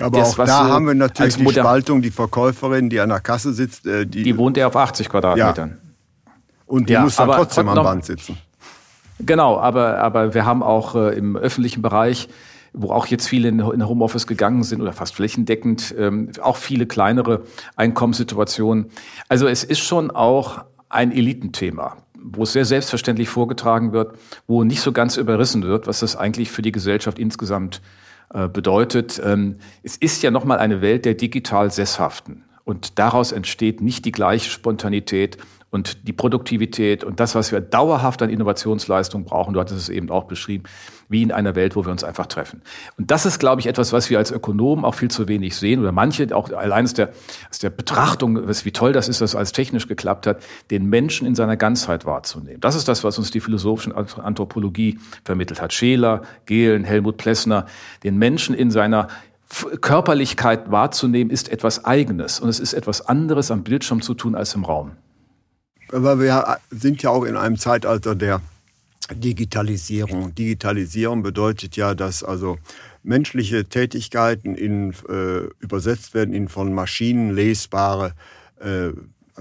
aber 0.00 0.18
das, 0.18 0.38
auch 0.38 0.44
da 0.44 0.68
haben 0.68 0.86
wir 0.86 0.94
natürlich 0.94 1.36
die 1.36 1.48
Spaltung, 1.48 2.02
die 2.02 2.10
Verkäuferin, 2.10 2.90
die 2.90 3.00
an 3.00 3.08
der 3.08 3.20
Kasse 3.20 3.54
sitzt. 3.54 3.86
Äh, 3.86 4.06
die, 4.06 4.22
die 4.22 4.36
wohnt 4.36 4.58
eher 4.58 4.66
auf 4.66 4.76
80 4.76 5.08
Quadratmetern. 5.08 5.70
Ja. 5.70 6.32
Und 6.66 6.88
die 6.90 6.94
ja, 6.94 7.00
muss 7.00 7.16
dann 7.16 7.30
trotzdem 7.30 7.68
am 7.68 7.82
Band 7.82 8.04
sitzen. 8.04 8.36
Genau, 9.20 9.58
aber, 9.58 9.98
aber 9.98 10.34
wir 10.34 10.44
haben 10.44 10.62
auch 10.62 10.94
äh, 10.94 11.16
im 11.16 11.36
öffentlichen 11.36 11.80
Bereich 11.80 12.28
wo 12.76 12.90
auch 12.90 13.06
jetzt 13.06 13.26
viele 13.26 13.48
in, 13.48 13.64
Homeoffice 13.64 14.26
gegangen 14.26 14.62
sind 14.62 14.82
oder 14.82 14.92
fast 14.92 15.14
flächendeckend, 15.14 15.94
ähm, 15.98 16.30
auch 16.40 16.56
viele 16.56 16.86
kleinere 16.86 17.42
Einkommenssituationen. 17.74 18.86
Also 19.28 19.48
es 19.48 19.64
ist 19.64 19.80
schon 19.80 20.10
auch 20.10 20.64
ein 20.90 21.10
Elitenthema, 21.10 21.96
wo 22.22 22.42
es 22.42 22.52
sehr 22.52 22.66
selbstverständlich 22.66 23.30
vorgetragen 23.30 23.92
wird, 23.92 24.16
wo 24.46 24.62
nicht 24.62 24.82
so 24.82 24.92
ganz 24.92 25.16
überrissen 25.16 25.62
wird, 25.62 25.86
was 25.86 26.00
das 26.00 26.16
eigentlich 26.16 26.50
für 26.50 26.62
die 26.62 26.72
Gesellschaft 26.72 27.18
insgesamt 27.18 27.80
äh, 28.32 28.46
bedeutet. 28.46 29.20
Ähm, 29.24 29.56
es 29.82 29.96
ist 29.96 30.22
ja 30.22 30.30
nochmal 30.30 30.58
eine 30.58 30.82
Welt 30.82 31.06
der 31.06 31.14
digital 31.14 31.70
Sesshaften. 31.70 32.44
Und 32.64 32.98
daraus 32.98 33.32
entsteht 33.32 33.80
nicht 33.80 34.04
die 34.04 34.12
gleiche 34.12 34.50
Spontanität 34.50 35.38
und 35.70 36.08
die 36.08 36.12
Produktivität 36.12 37.04
und 37.04 37.20
das, 37.20 37.34
was 37.34 37.52
wir 37.52 37.60
dauerhaft 37.60 38.22
an 38.22 38.30
Innovationsleistung 38.30 39.24
brauchen, 39.24 39.54
du 39.54 39.60
hattest 39.60 39.80
es 39.80 39.88
eben 39.88 40.10
auch 40.10 40.24
beschrieben, 40.24 40.64
wie 41.08 41.22
in 41.22 41.32
einer 41.32 41.54
Welt, 41.54 41.76
wo 41.76 41.84
wir 41.84 41.92
uns 41.92 42.04
einfach 42.04 42.26
treffen. 42.26 42.62
Und 42.98 43.10
das 43.10 43.26
ist, 43.26 43.38
glaube 43.38 43.60
ich, 43.60 43.66
etwas, 43.66 43.92
was 43.92 44.10
wir 44.10 44.18
als 44.18 44.30
Ökonomen 44.30 44.84
auch 44.84 44.94
viel 44.94 45.10
zu 45.10 45.28
wenig 45.28 45.56
sehen 45.56 45.80
oder 45.80 45.92
manche 45.92 46.34
auch 46.34 46.50
allein 46.50 46.84
aus 46.84 46.94
der, 46.94 47.10
aus 47.50 47.58
der 47.58 47.70
Betrachtung, 47.70 48.48
wie 48.48 48.72
toll 48.72 48.92
das 48.92 49.08
ist, 49.08 49.20
dass 49.20 49.34
alles 49.34 49.52
technisch 49.52 49.86
geklappt 49.88 50.26
hat, 50.26 50.42
den 50.70 50.86
Menschen 50.86 51.26
in 51.26 51.34
seiner 51.34 51.56
Ganzheit 51.56 52.04
wahrzunehmen. 52.04 52.60
Das 52.60 52.74
ist 52.74 52.88
das, 52.88 53.04
was 53.04 53.18
uns 53.18 53.30
die 53.30 53.40
philosophische 53.40 53.94
Anthropologie 53.94 54.98
vermittelt 55.24 55.60
hat. 55.60 55.72
Scheler, 55.72 56.22
Gehlen, 56.46 56.84
Helmut 56.84 57.16
Plessner, 57.16 57.66
den 58.02 58.16
Menschen 58.16 58.54
in 58.54 58.70
seiner 58.70 59.08
Körperlichkeit 59.80 60.70
wahrzunehmen, 60.70 61.30
ist 61.30 61.50
etwas 61.50 61.84
Eigenes 61.84 62.40
und 62.40 62.48
es 62.48 62.58
ist 62.58 62.72
etwas 62.72 63.06
anderes 63.06 63.50
am 63.50 63.62
Bildschirm 63.62 64.02
zu 64.02 64.14
tun 64.14 64.34
als 64.34 64.54
im 64.54 64.64
Raum. 64.64 64.92
Aber 65.92 66.18
wir 66.18 66.58
sind 66.70 67.02
ja 67.02 67.10
auch 67.10 67.22
in 67.24 67.36
einem 67.36 67.56
Zeitalter 67.56 68.16
der 68.16 68.40
Digitalisierung. 69.12 70.34
Digitalisierung 70.34 71.22
bedeutet 71.22 71.76
ja, 71.76 71.94
dass 71.94 72.24
also 72.24 72.58
menschliche 73.02 73.64
Tätigkeiten 73.66 74.54
in, 74.54 74.94
äh, 75.08 75.46
übersetzt 75.60 76.14
werden 76.14 76.34
in 76.34 76.48
von 76.48 76.72
Maschinen 76.72 77.34
lesbare 77.34 78.14
äh, 78.58 78.90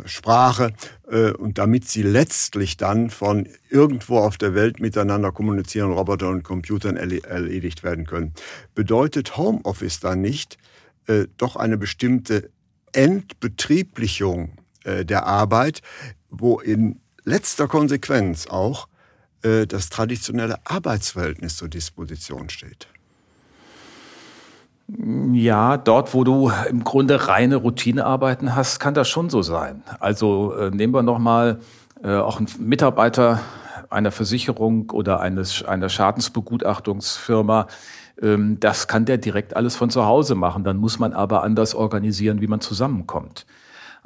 Sprache 0.05 0.73
äh, 1.09 1.31
und 1.31 1.57
damit 1.57 1.87
sie 1.87 2.03
letztlich 2.03 2.77
dann 2.77 3.09
von 3.09 3.47
irgendwo 3.69 4.19
auf 4.19 4.37
der 4.37 4.53
Welt 4.53 4.79
miteinander 4.79 5.31
kommunizieren, 5.31 5.91
Roboter 5.91 6.29
und 6.29 6.43
Computern 6.43 6.97
erledigt 6.97 7.83
werden 7.83 8.05
können. 8.05 8.33
Bedeutet 8.73 9.37
Homeoffice 9.37 9.99
dann 9.99 10.21
nicht 10.21 10.57
äh, 11.07 11.25
doch 11.37 11.55
eine 11.55 11.77
bestimmte 11.77 12.49
Entbetrieblichung 12.91 14.53
äh, 14.83 15.05
der 15.05 15.25
Arbeit, 15.25 15.81
wo 16.29 16.59
in 16.59 16.99
letzter 17.23 17.67
Konsequenz 17.67 18.47
auch 18.47 18.87
äh, 19.45 19.67
das 19.67 19.89
traditionelle 19.89 20.57
Arbeitsverhältnis 20.65 21.57
zur 21.57 21.69
Disposition 21.69 22.49
steht. 22.49 22.87
Ja, 25.31 25.77
dort, 25.77 26.13
wo 26.13 26.23
du 26.23 26.51
im 26.69 26.83
Grunde 26.83 27.27
reine 27.27 27.55
Routinearbeiten 27.55 28.55
hast, 28.55 28.79
kann 28.79 28.93
das 28.93 29.09
schon 29.09 29.29
so 29.29 29.41
sein. 29.41 29.83
Also 29.99 30.53
äh, 30.53 30.69
nehmen 30.69 30.93
wir 30.93 31.01
nochmal 31.01 31.59
äh, 32.03 32.15
auch 32.15 32.37
einen 32.37 32.47
Mitarbeiter 32.59 33.41
einer 33.89 34.11
Versicherung 34.11 34.91
oder 34.91 35.21
eines, 35.21 35.63
einer 35.63 35.89
Schadensbegutachtungsfirma. 35.89 37.67
Ähm, 38.21 38.59
das 38.59 38.87
kann 38.87 39.05
der 39.05 39.17
direkt 39.17 39.55
alles 39.55 39.75
von 39.75 39.89
zu 39.89 40.05
Hause 40.05 40.35
machen. 40.35 40.63
Dann 40.63 40.77
muss 40.77 40.99
man 40.99 41.13
aber 41.13 41.43
anders 41.43 41.73
organisieren, 41.73 42.41
wie 42.41 42.47
man 42.47 42.61
zusammenkommt. 42.61 43.45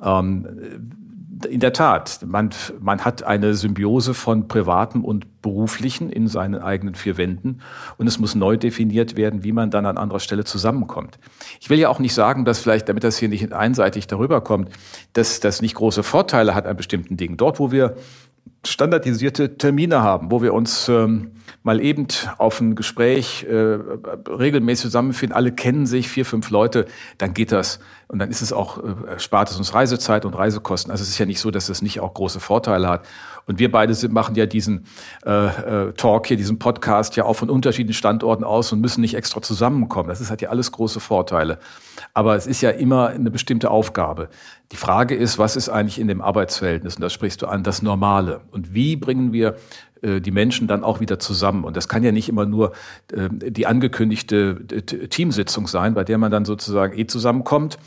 Ähm, 0.02 1.09
in 1.46 1.60
der 1.60 1.74
Tat, 1.74 2.20
man, 2.26 2.50
man 2.80 3.06
hat 3.06 3.24
eine 3.24 3.54
Symbiose 3.54 4.14
von 4.14 4.48
Privatem 4.48 5.06
und 5.06 5.42
Beruflichen 5.42 6.10
in 6.10 6.28
seinen 6.28 6.62
eigenen 6.62 6.96
vier 6.96 7.18
Wänden 7.18 7.62
und 7.98 8.08
es 8.08 8.20
muss 8.20 8.36
neu 8.36 8.58
definiert 8.58 9.16
werden, 9.16 9.44
wie 9.44 9.52
man 9.52 9.72
dann 9.72 9.86
an 9.86 9.98
anderer 9.98 10.20
Stelle 10.20 10.44
zusammenkommt. 10.44 11.18
Ich 11.62 11.70
will 11.70 11.80
ja 11.80 11.90
auch 11.90 12.00
nicht 12.00 12.14
sagen, 12.14 12.46
dass 12.46 12.60
vielleicht, 12.60 12.90
damit 12.90 13.04
das 13.04 13.18
hier 13.18 13.30
nicht 13.30 13.54
einseitig 13.54 14.08
darüber 14.08 14.42
kommt, 14.42 14.70
dass 15.14 15.40
das 15.40 15.62
nicht 15.62 15.76
große 15.76 16.04
Vorteile 16.04 16.56
hat 16.56 16.66
an 16.66 16.76
bestimmten 16.76 17.16
Dingen. 17.16 17.38
Dort, 17.38 17.60
wo 17.60 17.72
wir 17.72 17.96
standardisierte 18.66 19.58
Termine 19.58 20.02
haben, 20.02 20.32
wo 20.32 20.42
wir 20.42 20.54
uns 20.54 20.90
ähm, 20.90 21.32
mal 21.64 21.82
eben 21.82 22.08
auf 22.38 22.60
ein 22.60 22.76
Gespräch 22.76 23.46
äh, 23.50 23.54
regelmäßig 23.54 24.84
zusammenfinden, 24.84 25.36
alle 25.36 25.52
kennen 25.52 25.86
sich, 25.86 26.10
vier, 26.10 26.26
fünf 26.26 26.50
Leute, 26.50 26.86
dann 27.18 27.34
geht 27.34 27.52
das. 27.52 27.80
Und 28.08 28.20
dann 28.20 28.30
ist 28.30 28.42
es 28.42 28.52
auch, 28.52 28.84
äh, 28.84 29.20
spart 29.20 29.52
es 29.52 29.58
uns 29.58 29.74
Reisezeit 29.74 30.26
und 30.26 30.34
Reisekosten. 30.34 30.92
Also 30.92 31.04
es 31.04 31.10
ist 31.10 31.20
ja 31.20 31.26
nicht 31.26 31.40
so, 31.40 31.52
dass 31.52 31.70
es 31.70 31.82
nicht 31.82 32.00
auch 32.00 32.14
große 32.14 32.40
Vorteile 32.40 32.90
hat. 32.90 33.08
Und 33.46 33.60
wir 33.60 33.72
beide 33.72 33.94
sind, 33.94 34.14
machen 34.14 34.36
ja 34.36 34.46
diesen 34.46 34.86
äh, 35.26 35.88
äh, 35.88 35.94
Talk 35.94 36.28
hier, 36.28 36.38
diesen 36.38 36.60
Podcast 36.60 37.16
ja 37.16 37.26
auch 37.26 37.36
von 37.36 37.50
unterschiedlichen 37.50 37.98
Standorten 37.98 38.44
aus 38.44 38.72
und 38.72 38.82
müssen 38.82 39.02
nicht 39.02 39.16
extra 39.16 39.42
zusammenkommen. 39.42 40.10
Das 40.10 40.22
ist, 40.22 40.32
hat 40.32 40.42
ja 40.42 40.50
alles 40.50 40.72
große 40.72 41.00
Vorteile. 41.00 41.60
Aber 42.14 42.36
es 42.36 42.48
ist 42.48 42.62
ja 42.62 42.72
immer 42.72 43.10
eine 43.10 43.32
bestimmte 43.32 43.70
Aufgabe. 43.70 44.30
Die 44.72 44.78
Frage 44.78 45.16
ist, 45.16 45.38
was 45.38 45.56
ist 45.56 45.70
eigentlich 45.70 46.00
in 46.00 46.08
dem 46.08 46.22
Arbeitsverhältnis? 46.22 46.96
Und 46.96 47.02
das 47.02 47.14
sprichst 47.14 47.42
du 47.42 47.48
an, 47.48 47.64
das 47.64 47.82
Normale. 47.82 48.42
Und 48.52 48.74
wie 48.74 48.96
bringen 48.96 49.34
wir 49.34 49.56
äh, 50.02 50.22
die 50.22 50.32
Menschen 50.32 50.68
dann 50.68 50.84
auch 50.84 51.00
wieder 51.00 51.20
zusammen. 51.20 51.64
Und 51.64 51.76
das 51.76 51.90
kann 51.90 52.04
ja 52.04 52.12
nicht 52.12 52.30
immer 52.30 52.46
nur 52.46 52.72
äh, 53.12 53.30
die 53.32 53.68
angekündigte 53.68 54.66
Teamsitzung 54.86 55.68
sein, 55.68 55.94
bei 55.94 56.04
der 56.04 56.18
man 56.18 56.32
dann 56.32 56.46
sozusagen 56.46 56.98
eh 56.98 57.06
zusammenkommt, 57.06 57.78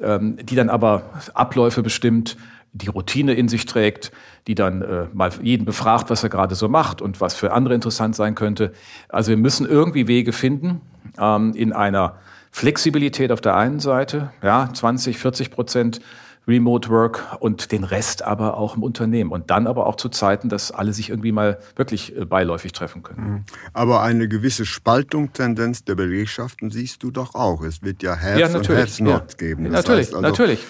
ähm, 0.00 0.36
die 0.42 0.56
dann 0.56 0.68
aber 0.68 1.02
Abläufe 1.34 1.82
bestimmt, 1.82 2.36
die 2.72 2.88
Routine 2.88 3.34
in 3.34 3.48
sich 3.48 3.66
trägt, 3.66 4.10
die 4.48 4.56
dann 4.56 4.82
äh, 4.82 5.06
mal 5.12 5.30
jeden 5.42 5.64
befragt, 5.64 6.10
was 6.10 6.24
er 6.24 6.28
gerade 6.28 6.56
so 6.56 6.68
macht 6.68 7.00
und 7.00 7.20
was 7.20 7.34
für 7.34 7.52
andere 7.52 7.74
interessant 7.74 8.16
sein 8.16 8.34
könnte. 8.34 8.72
Also 9.08 9.30
wir 9.30 9.36
müssen 9.36 9.64
irgendwie 9.64 10.08
Wege 10.08 10.32
finden, 10.32 10.80
ähm, 11.18 11.52
in 11.54 11.72
einer 11.72 12.16
Flexibilität 12.50 13.30
auf 13.30 13.40
der 13.40 13.56
einen 13.56 13.78
Seite, 13.78 14.32
ja, 14.42 14.68
20, 14.72 15.18
40 15.18 15.50
Prozent 15.52 16.00
Remote 16.46 16.90
Work 16.90 17.38
und 17.40 17.72
den 17.72 17.84
Rest 17.84 18.22
aber 18.22 18.56
auch 18.56 18.76
im 18.76 18.82
Unternehmen. 18.82 19.30
Und 19.30 19.50
dann 19.50 19.66
aber 19.66 19.86
auch 19.86 19.96
zu 19.96 20.08
Zeiten, 20.08 20.48
dass 20.48 20.70
alle 20.70 20.92
sich 20.92 21.10
irgendwie 21.10 21.32
mal 21.32 21.58
wirklich 21.76 22.16
äh, 22.16 22.24
beiläufig 22.24 22.72
treffen 22.72 23.02
können. 23.02 23.30
Mhm. 23.30 23.44
Aber 23.72 24.02
eine 24.02 24.28
gewisse 24.28 24.66
Spaltungstendenz 24.66 25.84
der 25.84 25.94
Belegschaften 25.94 26.70
siehst 26.70 27.02
du 27.02 27.10
doch 27.10 27.34
auch. 27.34 27.62
Es 27.62 27.82
wird 27.82 28.02
ja 28.02 28.14
Herz 28.14 28.40
ja, 28.40 28.58
und 28.58 28.68
Herz 28.68 29.00
Not 29.00 29.32
ja. 29.32 29.36
geben. 29.38 29.64
Das 29.64 29.72
natürlich, 29.72 30.08
also, 30.08 30.20
natürlich. 30.20 30.66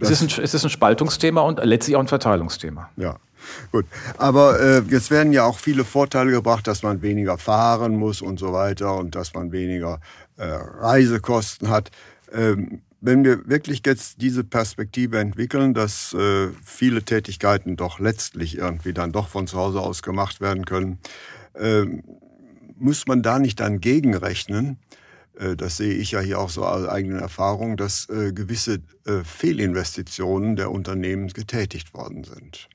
Es 0.00 0.10
ist, 0.10 0.22
ein, 0.22 0.44
es 0.44 0.54
ist 0.54 0.64
ein 0.64 0.70
Spaltungsthema 0.70 1.40
und 1.40 1.58
letztlich 1.64 1.96
auch 1.96 2.00
ein 2.00 2.08
Verteilungsthema. 2.08 2.88
Ja. 2.96 3.16
Gut, 3.72 3.86
aber 4.18 4.60
äh, 4.60 4.82
jetzt 4.88 5.10
werden 5.10 5.32
ja 5.32 5.44
auch 5.44 5.58
viele 5.58 5.84
Vorteile 5.84 6.30
gebracht, 6.30 6.66
dass 6.66 6.82
man 6.82 7.02
weniger 7.02 7.38
fahren 7.38 7.96
muss 7.96 8.20
und 8.20 8.38
so 8.38 8.52
weiter 8.52 8.96
und 8.96 9.14
dass 9.14 9.34
man 9.34 9.52
weniger 9.52 10.00
äh, 10.36 10.44
Reisekosten 10.44 11.70
hat. 11.70 11.90
Ähm, 12.32 12.82
wenn 13.00 13.24
wir 13.24 13.48
wirklich 13.48 13.82
jetzt 13.86 14.20
diese 14.20 14.44
Perspektive 14.44 15.18
entwickeln, 15.18 15.72
dass 15.74 16.12
äh, 16.14 16.48
viele 16.64 17.02
Tätigkeiten 17.02 17.76
doch 17.76 18.00
letztlich 18.00 18.58
irgendwie 18.58 18.92
dann 18.92 19.12
doch 19.12 19.28
von 19.28 19.46
zu 19.46 19.56
Hause 19.56 19.80
aus 19.80 20.02
gemacht 20.02 20.40
werden 20.40 20.64
können, 20.64 20.98
äh, 21.54 21.84
muss 22.76 23.06
man 23.06 23.22
da 23.22 23.38
nicht 23.38 23.60
dann 23.60 23.80
gegenrechnen, 23.80 24.78
äh, 25.38 25.56
das 25.56 25.76
sehe 25.76 25.94
ich 25.94 26.12
ja 26.12 26.20
hier 26.20 26.40
auch 26.40 26.50
so 26.50 26.64
als 26.64 26.88
eigene 26.88 27.20
Erfahrung, 27.20 27.76
dass 27.76 28.08
äh, 28.08 28.32
gewisse 28.32 28.80
äh, 29.06 29.22
Fehlinvestitionen 29.24 30.56
der 30.56 30.70
Unternehmen 30.70 31.28
getätigt 31.28 31.94
worden 31.94 32.24
sind. 32.24 32.68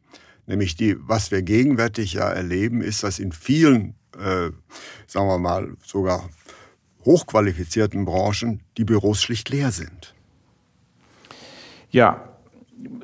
Nämlich 0.46 0.76
die, 0.76 0.96
was 1.00 1.32
wir 1.32 1.42
gegenwärtig 1.42 2.14
ja 2.14 2.30
erleben, 2.30 2.82
ist, 2.82 3.04
dass 3.04 3.20
in 3.20 3.32
vielen, 3.32 3.96
äh, 4.18 4.52
sagen 5.08 5.28
wir 5.28 5.38
mal, 5.38 5.76
sogar 5.86 6.30
hochqualifizierten 7.06 8.06
Branchen 8.06 8.62
die 8.78 8.86
Büros 8.86 9.22
schlicht 9.22 9.50
leer 9.50 9.72
sind. 9.72 10.13
Ja, 11.94 12.22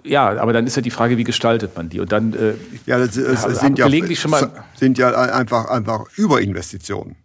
ja, 0.03 0.37
aber 0.41 0.51
dann 0.51 0.67
ist 0.67 0.75
ja 0.75 0.81
die 0.81 0.89
Frage, 0.89 1.17
wie 1.17 1.23
gestaltet 1.23 1.75
man 1.77 1.89
die? 1.89 1.99
Und 1.99 2.11
dann 2.11 2.33
äh, 2.33 2.55
ja, 2.85 2.97
das, 2.97 3.15
das 3.15 3.59
sind, 3.59 3.77
ja, 3.79 3.87
schon 4.15 4.31
mal 4.31 4.51
sind 4.75 4.97
ja 4.97 5.11
einfach, 5.11 5.69
einfach 5.69 6.05
Überinvestitionen. 6.17 7.15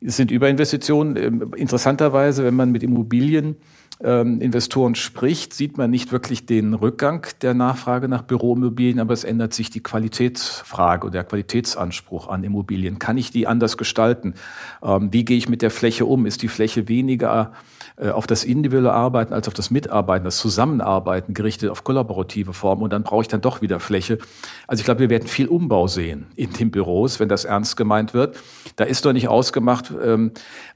Es 0.00 0.16
sind 0.16 0.30
Überinvestitionen. 0.30 1.16
Ähm, 1.16 1.54
interessanterweise, 1.56 2.44
wenn 2.44 2.54
man 2.54 2.70
mit 2.70 2.82
Immobilien 2.82 3.56
ähm, 4.02 4.40
Investoren 4.40 4.94
spricht, 4.94 5.54
sieht 5.54 5.76
man 5.76 5.90
nicht 5.90 6.12
wirklich 6.12 6.46
den 6.46 6.74
Rückgang 6.74 7.26
der 7.42 7.54
Nachfrage 7.54 8.08
nach 8.08 8.22
Büroimmobilien, 8.22 9.00
aber 9.00 9.14
es 9.14 9.24
ändert 9.24 9.54
sich 9.54 9.70
die 9.70 9.82
Qualitätsfrage 9.82 11.06
oder 11.06 11.12
der 11.12 11.24
Qualitätsanspruch 11.24 12.28
an 12.28 12.44
Immobilien. 12.44 12.98
Kann 12.98 13.16
ich 13.18 13.30
die 13.30 13.46
anders 13.46 13.76
gestalten? 13.76 14.34
Ähm, 14.82 15.12
wie 15.12 15.24
gehe 15.24 15.36
ich 15.36 15.48
mit 15.48 15.62
der 15.62 15.70
Fläche 15.70 16.06
um? 16.06 16.26
Ist 16.26 16.42
die 16.42 16.48
Fläche 16.48 16.88
weniger 16.88 17.52
auf 17.96 18.26
das 18.26 18.44
individuelle 18.44 18.92
Arbeiten 18.92 19.32
als 19.32 19.48
auf 19.48 19.54
das 19.54 19.70
Mitarbeiten, 19.70 20.24
das 20.24 20.38
Zusammenarbeiten 20.38 21.34
gerichtet 21.34 21.70
auf 21.70 21.84
kollaborative 21.84 22.52
Formen 22.52 22.82
und 22.82 22.92
dann 22.92 23.02
brauche 23.02 23.22
ich 23.22 23.28
dann 23.28 23.40
doch 23.40 23.62
wieder 23.62 23.80
Fläche. 23.80 24.18
Also 24.66 24.80
ich 24.80 24.84
glaube, 24.84 25.00
wir 25.00 25.10
werden 25.10 25.28
viel 25.28 25.46
Umbau 25.48 25.86
sehen 25.86 26.26
in 26.36 26.52
den 26.52 26.70
Büros, 26.70 27.20
wenn 27.20 27.28
das 27.28 27.44
ernst 27.44 27.76
gemeint 27.76 28.14
wird. 28.14 28.36
Da 28.76 28.84
ist 28.84 29.04
doch 29.04 29.12
nicht 29.12 29.28
ausgemacht, 29.28 29.92
ähm, 30.02 30.32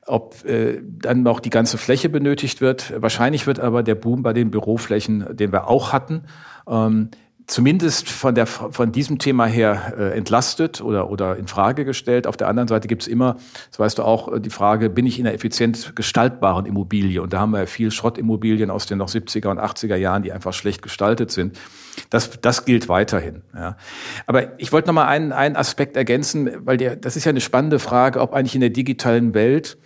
ob 0.07 0.45
äh, 0.45 0.81
dann 0.83 1.23
noch 1.23 1.41
die 1.41 1.51
ganze 1.51 1.79
Fläche 1.79 2.09
benötigt 2.09 2.61
wird. 2.61 2.93
Wahrscheinlich 3.01 3.47
wird 3.47 3.61
aber 3.61 3.83
der 3.83 3.95
Boom 3.95 4.23
bei 4.23 4.33
den 4.33 4.51
Büroflächen, 4.51 5.37
den 5.37 5.53
wir 5.53 5.69
auch 5.69 5.93
hatten, 5.93 6.25
ähm, 6.69 7.11
zumindest 7.49 8.11
von, 8.11 8.35
der, 8.35 8.47
von 8.47 8.93
diesem 8.93 9.19
Thema 9.19 9.47
her 9.47 9.95
äh, 9.99 10.17
entlastet 10.17 10.83
oder, 10.83 11.11
oder 11.11 11.37
in 11.37 11.49
Frage 11.49 11.87
gestellt. 11.87 12.27
Auf 12.27 12.37
der 12.37 12.47
anderen 12.47 12.69
Seite 12.69 12.89
gibt 12.89 13.03
es 13.03 13.09
immer, 13.09 13.37
das 13.71 13.79
weißt 13.79 13.99
du 13.99 14.03
auch, 14.03 14.33
äh, 14.33 14.41
die 14.41 14.51
Frage, 14.51 14.91
bin 14.91 15.07
ich 15.07 15.19
in 15.19 15.27
einer 15.27 15.35
effizient 15.35 15.97
gestaltbaren 15.97 16.67
Immobilie? 16.67 17.23
Und 17.23 17.33
da 17.33 17.41
haben 17.41 17.51
wir 17.53 17.61
ja 17.61 17.67
viel 17.67 17.91
Schrottimmobilien 17.91 18.71
aus 18.71 18.85
den 18.85 18.99
noch 18.99 19.09
70er 19.09 19.49
und 19.49 19.59
80er 19.59 19.97
Jahren, 19.97 20.23
die 20.23 20.31
einfach 20.31 20.53
schlecht 20.53 20.83
gestaltet 20.83 21.31
sind. 21.31 21.59
Das, 22.11 22.39
das 22.43 22.67
gilt 22.67 22.91
weiterhin. 22.91 23.43
Ja. 23.55 23.79
Aber 24.27 24.61
ich 24.61 24.71
wollte 24.71 24.89
noch 24.89 24.95
mal 24.95 25.07
einen, 25.07 25.33
einen 25.33 25.57
Aspekt 25.57 25.97
ergänzen, 25.97 26.51
weil 26.67 26.77
der, 26.77 26.97
das 26.97 27.17
ist 27.17 27.25
ja 27.25 27.31
eine 27.31 27.41
spannende 27.41 27.79
Frage, 27.79 28.21
ob 28.21 28.35
eigentlich 28.35 28.55
in 28.55 28.61
der 28.61 28.71
digitalen 28.71 29.33
Welt 29.33 29.79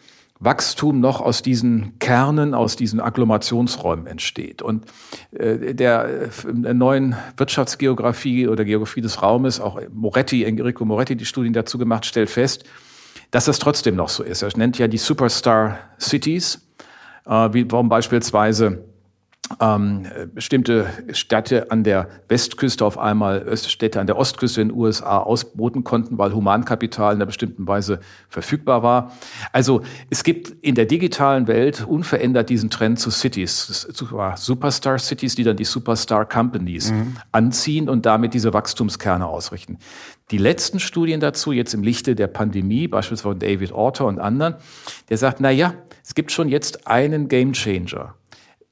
Wachstum 0.45 1.01
noch 1.01 1.21
aus 1.21 1.43
diesen 1.43 1.99
Kernen, 1.99 2.55
aus 2.55 2.77
diesen 2.77 3.01
Agglomerationsräumen 3.01 4.07
entsteht. 4.07 4.61
Und 4.61 4.87
äh, 5.33 5.75
der, 5.75 6.31
der 6.45 6.75
neuen 6.75 7.17
Wirtschaftsgeografie 7.37 8.49
oder 8.49 8.65
Geografie 8.65 9.01
des 9.01 9.23
Raumes, 9.23 9.61
auch 9.61 9.81
Moretti, 9.93 10.45
Enrico 10.45 10.85
Moretti, 10.85 11.17
die 11.17 11.25
Studien 11.25 11.53
dazu 11.53 11.79
gemacht, 11.79 12.07
stellt 12.07 12.31
fest, 12.31 12.65
dass 13.31 13.45
das 13.45 13.59
trotzdem 13.59 13.97
noch 13.97 14.09
so 14.09 14.23
ist. 14.23 14.43
Er 14.43 14.51
nennt 14.57 14.79
ja 14.79 14.89
die 14.89 14.99
Superstar 14.99 15.79
Cities, 16.01 16.67
äh, 17.27 17.49
wie 17.53 17.71
warum 17.71 17.89
beispielsweise 17.89 18.85
ähm, 19.61 20.07
bestimmte 20.35 20.87
Städte 21.13 21.71
an 21.71 21.85
der 21.85 22.09
Westküste 22.29 22.85
auf 22.85 22.99
einmal 22.99 23.57
Städte 23.57 24.01
an 24.01 24.07
der 24.07 24.17
Ostküste 24.17 24.61
in 24.61 24.69
den 24.69 24.77
USA 24.77 25.19
ausboten 25.19 25.85
konnten, 25.85 26.19
weil 26.19 26.33
Humankapital 26.33 27.13
in 27.13 27.19
einer 27.19 27.27
bestimmten 27.27 27.67
Weise 27.67 28.01
verfügbar 28.29 28.83
war. 28.83 29.13
Also 29.53 29.83
es 30.11 30.25
gibt 30.25 30.51
in 30.63 30.75
der 30.75 30.87
digitalen 30.87 31.47
Welt 31.49 31.85
unverändert 31.87 32.51
diesen 32.51 32.71
Trend 32.71 32.99
zu 32.99 33.11
Cities, 33.11 33.87
zu 33.93 34.07
Superstar 34.37 34.99
Cities, 34.99 35.35
die 35.35 35.45
dann 35.45 35.57
die 35.57 35.65
Superstar 35.65 36.25
Companies 36.27 36.93
mhm. 36.93 37.17
anziehen 37.33 37.89
und 37.89 38.07
damit 38.07 38.35
diese 38.35 38.53
Wachstumskerne 38.53 39.27
ausrichten. 39.27 39.79
Die 40.31 40.39
letzten 40.39 40.81
Studien 40.81 41.21
dazu, 41.21 41.53
jetzt 41.53 41.75
im 41.75 41.83
Lichte 41.83 42.15
der 42.15 42.27
Pandemie, 42.27 42.89
beispielsweise 42.89 43.23
von 43.23 43.39
David 43.39 43.73
Orter 43.73 44.07
und 44.07 44.19
anderen, 44.19 44.55
der 45.11 45.19
sagt, 45.19 45.41
na 45.41 45.51
ja, 45.51 45.75
es 46.05 46.15
gibt 46.15 46.33
schon 46.33 46.49
jetzt 46.49 46.87
einen 46.87 47.29
Gamechanger 47.29 48.15
ähm, 48.15 48.22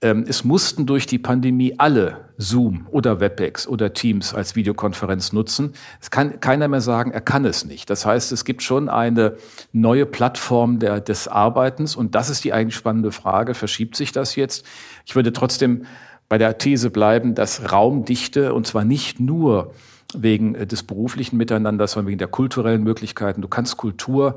es 0.02 0.44
mussten 0.44 0.86
durch 0.86 1.06
die 1.06 1.18
Pandemie 1.18 1.74
alle 1.76 2.24
Zoom 2.38 2.86
oder 2.90 3.20
WebEx 3.20 3.68
oder 3.68 3.92
Teams 3.92 4.32
als 4.32 4.56
Videokonferenz 4.56 5.34
nutzen. 5.34 5.74
Es 6.00 6.10
kann 6.10 6.40
keiner 6.40 6.68
mehr 6.68 6.80
sagen, 6.80 7.10
er 7.10 7.20
kann 7.20 7.44
es 7.44 7.66
nicht. 7.66 7.90
Das 7.90 8.06
heißt, 8.06 8.32
es 8.32 8.46
gibt 8.46 8.62
schon 8.62 8.88
eine 8.88 9.36
neue 9.72 10.06
Plattform 10.06 10.78
der, 10.78 11.02
des 11.02 11.28
Arbeitens 11.28 11.96
und 11.96 12.14
das 12.14 12.30
ist 12.30 12.44
die 12.44 12.54
eigentlich 12.54 12.76
spannende 12.76 13.12
Frage. 13.12 13.52
Verschiebt 13.52 13.94
sich 13.94 14.10
das 14.10 14.36
jetzt? 14.36 14.64
Ich 15.04 15.16
würde 15.16 15.34
trotzdem 15.34 15.84
bei 16.30 16.38
der 16.38 16.56
These 16.56 16.88
bleiben, 16.88 17.34
dass 17.34 17.70
Raumdichte 17.70 18.54
und 18.54 18.66
zwar 18.66 18.84
nicht 18.84 19.20
nur 19.20 19.74
wegen 20.14 20.54
des 20.66 20.82
beruflichen 20.82 21.36
Miteinanders, 21.36 21.92
sondern 21.92 22.08
wegen 22.08 22.18
der 22.18 22.28
kulturellen 22.28 22.82
Möglichkeiten. 22.82 23.42
Du 23.42 23.48
kannst 23.48 23.76
Kultur 23.76 24.36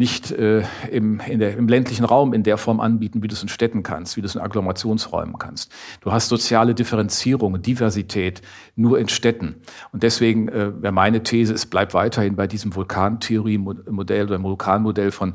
nicht 0.00 0.32
äh, 0.32 0.62
im, 0.90 1.20
der, 1.28 1.58
im 1.58 1.68
ländlichen 1.68 2.06
Raum 2.06 2.32
in 2.32 2.42
der 2.42 2.56
Form 2.56 2.80
anbieten, 2.80 3.22
wie 3.22 3.28
du 3.28 3.34
es 3.34 3.42
in 3.42 3.50
Städten 3.50 3.82
kannst, 3.82 4.16
wie 4.16 4.22
du 4.22 4.26
es 4.26 4.34
in 4.34 4.40
Agglomerationsräumen 4.40 5.38
kannst. 5.38 5.70
Du 6.00 6.10
hast 6.10 6.30
soziale 6.30 6.74
Differenzierung, 6.74 7.60
Diversität 7.60 8.40
nur 8.76 8.98
in 8.98 9.10
Städten. 9.10 9.56
Und 9.92 10.02
deswegen 10.02 10.48
äh, 10.48 10.82
wäre 10.82 10.94
meine 10.94 11.22
These, 11.22 11.52
es 11.52 11.66
bleibt 11.66 11.92
weiterhin 11.92 12.34
bei 12.34 12.46
diesem 12.46 12.74
Vulkantheorie-Modell 12.74 14.24
oder 14.24 14.42
Vulkanmodell 14.42 15.10
von 15.10 15.34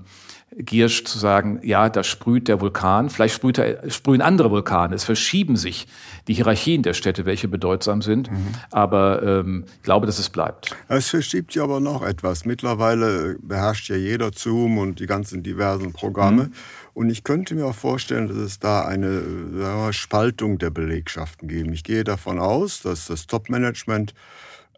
Giersch 0.57 1.03
zu 1.03 1.19
sagen, 1.19 1.59
ja, 1.63 1.89
da 1.89 2.03
sprüht 2.03 2.47
der 2.47 2.61
Vulkan, 2.61 3.09
vielleicht 3.09 3.35
sprüht 3.35 3.57
er, 3.57 3.89
sprühen 3.89 4.21
andere 4.21 4.51
Vulkane. 4.51 4.95
Es 4.95 5.03
verschieben 5.03 5.57
sich 5.57 5.87
die 6.27 6.33
Hierarchien 6.33 6.81
der 6.81 6.93
Städte, 6.93 7.25
welche 7.25 7.47
bedeutsam 7.47 8.01
sind. 8.01 8.31
Mhm. 8.31 8.47
Aber 8.71 9.21
ähm, 9.21 9.65
ich 9.75 9.83
glaube, 9.83 10.05
dass 10.05 10.17
es 10.17 10.29
bleibt. 10.29 10.75
Es 10.87 11.09
verschiebt 11.09 11.53
ja 11.55 11.63
aber 11.63 11.79
noch 11.79 12.03
etwas. 12.03 12.45
Mittlerweile 12.45 13.37
beherrscht 13.41 13.89
ja 13.89 13.97
jeder 13.97 14.31
Zoom 14.33 14.77
und 14.77 14.99
die 14.99 15.07
ganzen 15.07 15.43
diversen 15.43 15.91
Programme. 15.91 16.43
Mhm. 16.43 16.53
Und 16.93 17.09
ich 17.09 17.25
könnte 17.25 17.55
mir 17.55 17.65
auch 17.65 17.75
vorstellen, 17.75 18.29
dass 18.29 18.37
es 18.37 18.59
da 18.59 18.85
eine 18.85 19.21
wir, 19.51 19.91
Spaltung 19.91 20.57
der 20.57 20.69
Belegschaften 20.69 21.49
geben. 21.49 21.73
Ich 21.73 21.83
gehe 21.83 22.05
davon 22.05 22.39
aus, 22.39 22.81
dass 22.81 23.07
das 23.07 23.27
Top-Management 23.27 24.13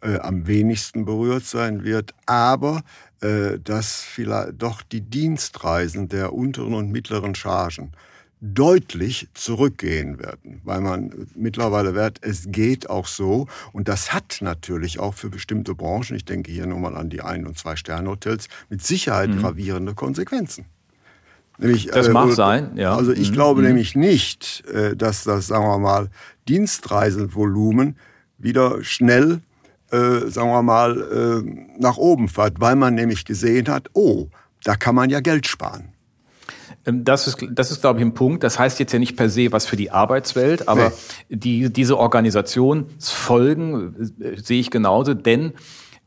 äh, 0.02 0.20
am 0.20 0.48
wenigsten 0.48 1.06
berührt 1.06 1.46
sein 1.46 1.84
wird, 1.84 2.14
aber 2.26 2.82
äh, 3.22 3.60
dass 3.64 4.02
vielleicht 4.02 4.62
doch 4.62 4.82
die 4.82 5.02
Dienstreisen 5.02 6.10
der 6.10 6.34
unteren 6.34 6.74
und 6.74 6.92
mittleren 6.92 7.36
Chargen 7.36 7.92
deutlich 8.40 9.28
zurückgehen 9.34 10.20
werden, 10.20 10.62
weil 10.64 10.82
man 10.82 11.28
mittlerweile 11.34 11.96
wird, 11.96 12.20
es 12.22 12.52
geht 12.52 12.90
auch 12.90 13.08
so 13.08 13.48
und 13.74 13.88
das 13.88 14.14
hat 14.14 14.38
natürlich 14.42 15.00
auch 15.00 15.16
für 15.16 15.30
bestimmte 15.30 15.74
Branchen, 15.74 16.16
ich 16.16 16.26
denke 16.26 16.52
hier 16.52 16.68
nur 16.68 16.80
mal 16.80 16.96
an 16.96 17.10
die 17.10 17.22
Ein- 17.22 17.48
und 17.48 17.58
Zwei-Sterne-Hotels, 17.58 18.48
mit 18.70 18.86
Sicherheit 18.86 19.32
mhm. 19.32 19.40
gravierende 19.40 19.96
Konsequenzen. 19.96 20.66
Nämlich, 21.58 21.88
das 21.88 22.10
äh, 22.10 22.12
mag 22.12 22.32
sein, 22.34 22.78
ja. 22.78 22.96
Also 22.96 23.12
ich 23.12 23.32
mhm. 23.32 23.34
glaube 23.34 23.62
mhm. 23.62 23.68
nämlich 23.70 23.96
nicht, 23.96 24.64
äh, 24.68 24.96
dass 24.96 25.24
das, 25.24 25.48
sagen 25.48 25.66
wir 25.66 25.80
mal, 25.80 26.10
Dienstreisenvolumen 26.48 27.98
wieder 28.38 28.84
schnell 28.84 29.42
äh, 29.92 30.30
sagen 30.30 30.50
wir 30.50 30.64
mal, 30.64 31.02
äh, 31.02 31.44
nach 31.80 31.98
oben 31.98 32.28
fährt, 32.28 32.60
weil 32.60 32.76
man 32.76 32.96
nämlich 32.96 33.26
gesehen 33.26 33.70
hat, 33.70 33.90
oh, 33.94 34.28
da 34.64 34.76
kann 34.76 34.96
man 34.96 35.10
ja 35.10 35.20
Geld 35.20 35.48
sparen. 35.48 35.90
Ähm, 36.86 37.04
das 37.04 37.28
ist, 37.28 37.38
das 37.52 37.72
ist, 37.72 37.82
glaube 37.82 38.00
ich, 38.00 38.06
ein 38.06 38.14
Punkt. 38.14 38.44
Das 38.44 38.60
heißt 38.60 38.80
jetzt 38.80 38.94
ja 38.94 39.00
nicht 39.00 39.16
per 39.16 39.30
se 39.30 39.52
was 39.52 39.66
für 39.66 39.76
die 39.76 39.92
Arbeitswelt, 39.92 40.68
aber 40.68 40.92
nee. 41.30 41.38
die, 41.38 41.72
diese 41.72 41.98
Organisationsfolgen 41.98 44.14
äh, 44.22 44.42
sehe 44.42 44.60
ich 44.60 44.72
genauso, 44.72 45.14
denn 45.14 45.54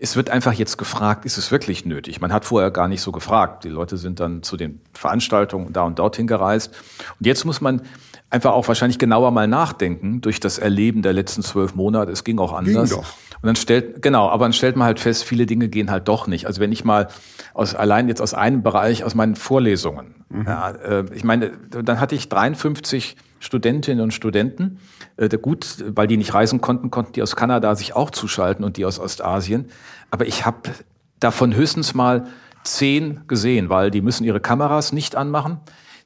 es 0.02 0.16
wird 0.16 0.30
einfach 0.30 0.54
jetzt 0.54 0.78
gefragt, 0.78 1.26
ist 1.26 1.36
es 1.36 1.50
wirklich 1.50 1.84
nötig? 1.84 2.22
Man 2.22 2.32
hat 2.32 2.46
vorher 2.46 2.70
gar 2.70 2.88
nicht 2.88 3.02
so 3.02 3.12
gefragt. 3.12 3.64
Die 3.64 3.68
Leute 3.68 3.98
sind 3.98 4.18
dann 4.18 4.42
zu 4.42 4.56
den 4.56 4.80
Veranstaltungen 4.94 5.74
da 5.74 5.82
und 5.82 5.98
dorthin 5.98 6.26
gereist. 6.26 6.72
Und 7.18 7.26
jetzt 7.26 7.44
muss 7.44 7.60
man 7.60 7.82
einfach 8.30 8.52
auch 8.52 8.66
wahrscheinlich 8.68 8.98
genauer 8.98 9.32
mal 9.32 9.48
nachdenken 9.48 10.20
durch 10.20 10.40
das 10.40 10.58
Erleben 10.58 11.02
der 11.02 11.12
letzten 11.12 11.42
zwölf 11.42 11.74
Monate. 11.74 12.12
Es 12.12 12.24
ging 12.24 12.38
auch 12.38 12.52
anders. 12.52 12.90
Ging 12.90 12.98
doch. 13.00 13.12
Und 13.42 13.46
dann 13.46 13.56
stellt, 13.56 14.02
genau, 14.02 14.28
aber 14.28 14.44
dann 14.44 14.52
stellt 14.52 14.76
man 14.76 14.86
halt 14.86 15.00
fest, 15.00 15.24
viele 15.24 15.46
Dinge 15.46 15.68
gehen 15.68 15.90
halt 15.90 16.08
doch 16.08 16.26
nicht. 16.26 16.46
Also 16.46 16.60
wenn 16.60 16.72
ich 16.72 16.84
mal 16.84 17.08
aus, 17.54 17.74
allein 17.74 18.06
jetzt 18.08 18.20
aus 18.20 18.34
einem 18.34 18.62
Bereich, 18.62 19.02
aus 19.02 19.14
meinen 19.14 19.34
Vorlesungen, 19.34 20.14
mhm. 20.28 20.44
ja, 20.46 20.70
äh, 20.70 21.04
ich 21.14 21.24
meine, 21.24 21.52
dann 21.70 22.00
hatte 22.00 22.14
ich 22.14 22.28
53 22.28 23.16
Studentinnen 23.40 24.04
und 24.04 24.12
Studenten, 24.12 24.78
äh, 25.16 25.28
gut, 25.38 25.82
weil 25.86 26.06
die 26.06 26.18
nicht 26.18 26.34
reisen 26.34 26.60
konnten, 26.60 26.90
konnten 26.90 27.12
die 27.12 27.22
aus 27.22 27.34
Kanada 27.34 27.74
sich 27.74 27.96
auch 27.96 28.10
zuschalten 28.10 28.64
und 28.64 28.76
die 28.76 28.84
aus 28.84 29.00
Ostasien. 29.00 29.70
Aber 30.10 30.26
ich 30.26 30.44
habe 30.44 30.70
davon 31.18 31.54
höchstens 31.54 31.94
mal 31.94 32.26
zehn 32.62 33.22
gesehen, 33.26 33.70
weil 33.70 33.90
die 33.90 34.02
müssen 34.02 34.24
ihre 34.24 34.40
Kameras 34.40 34.92
nicht 34.92 35.16
anmachen. 35.16 35.60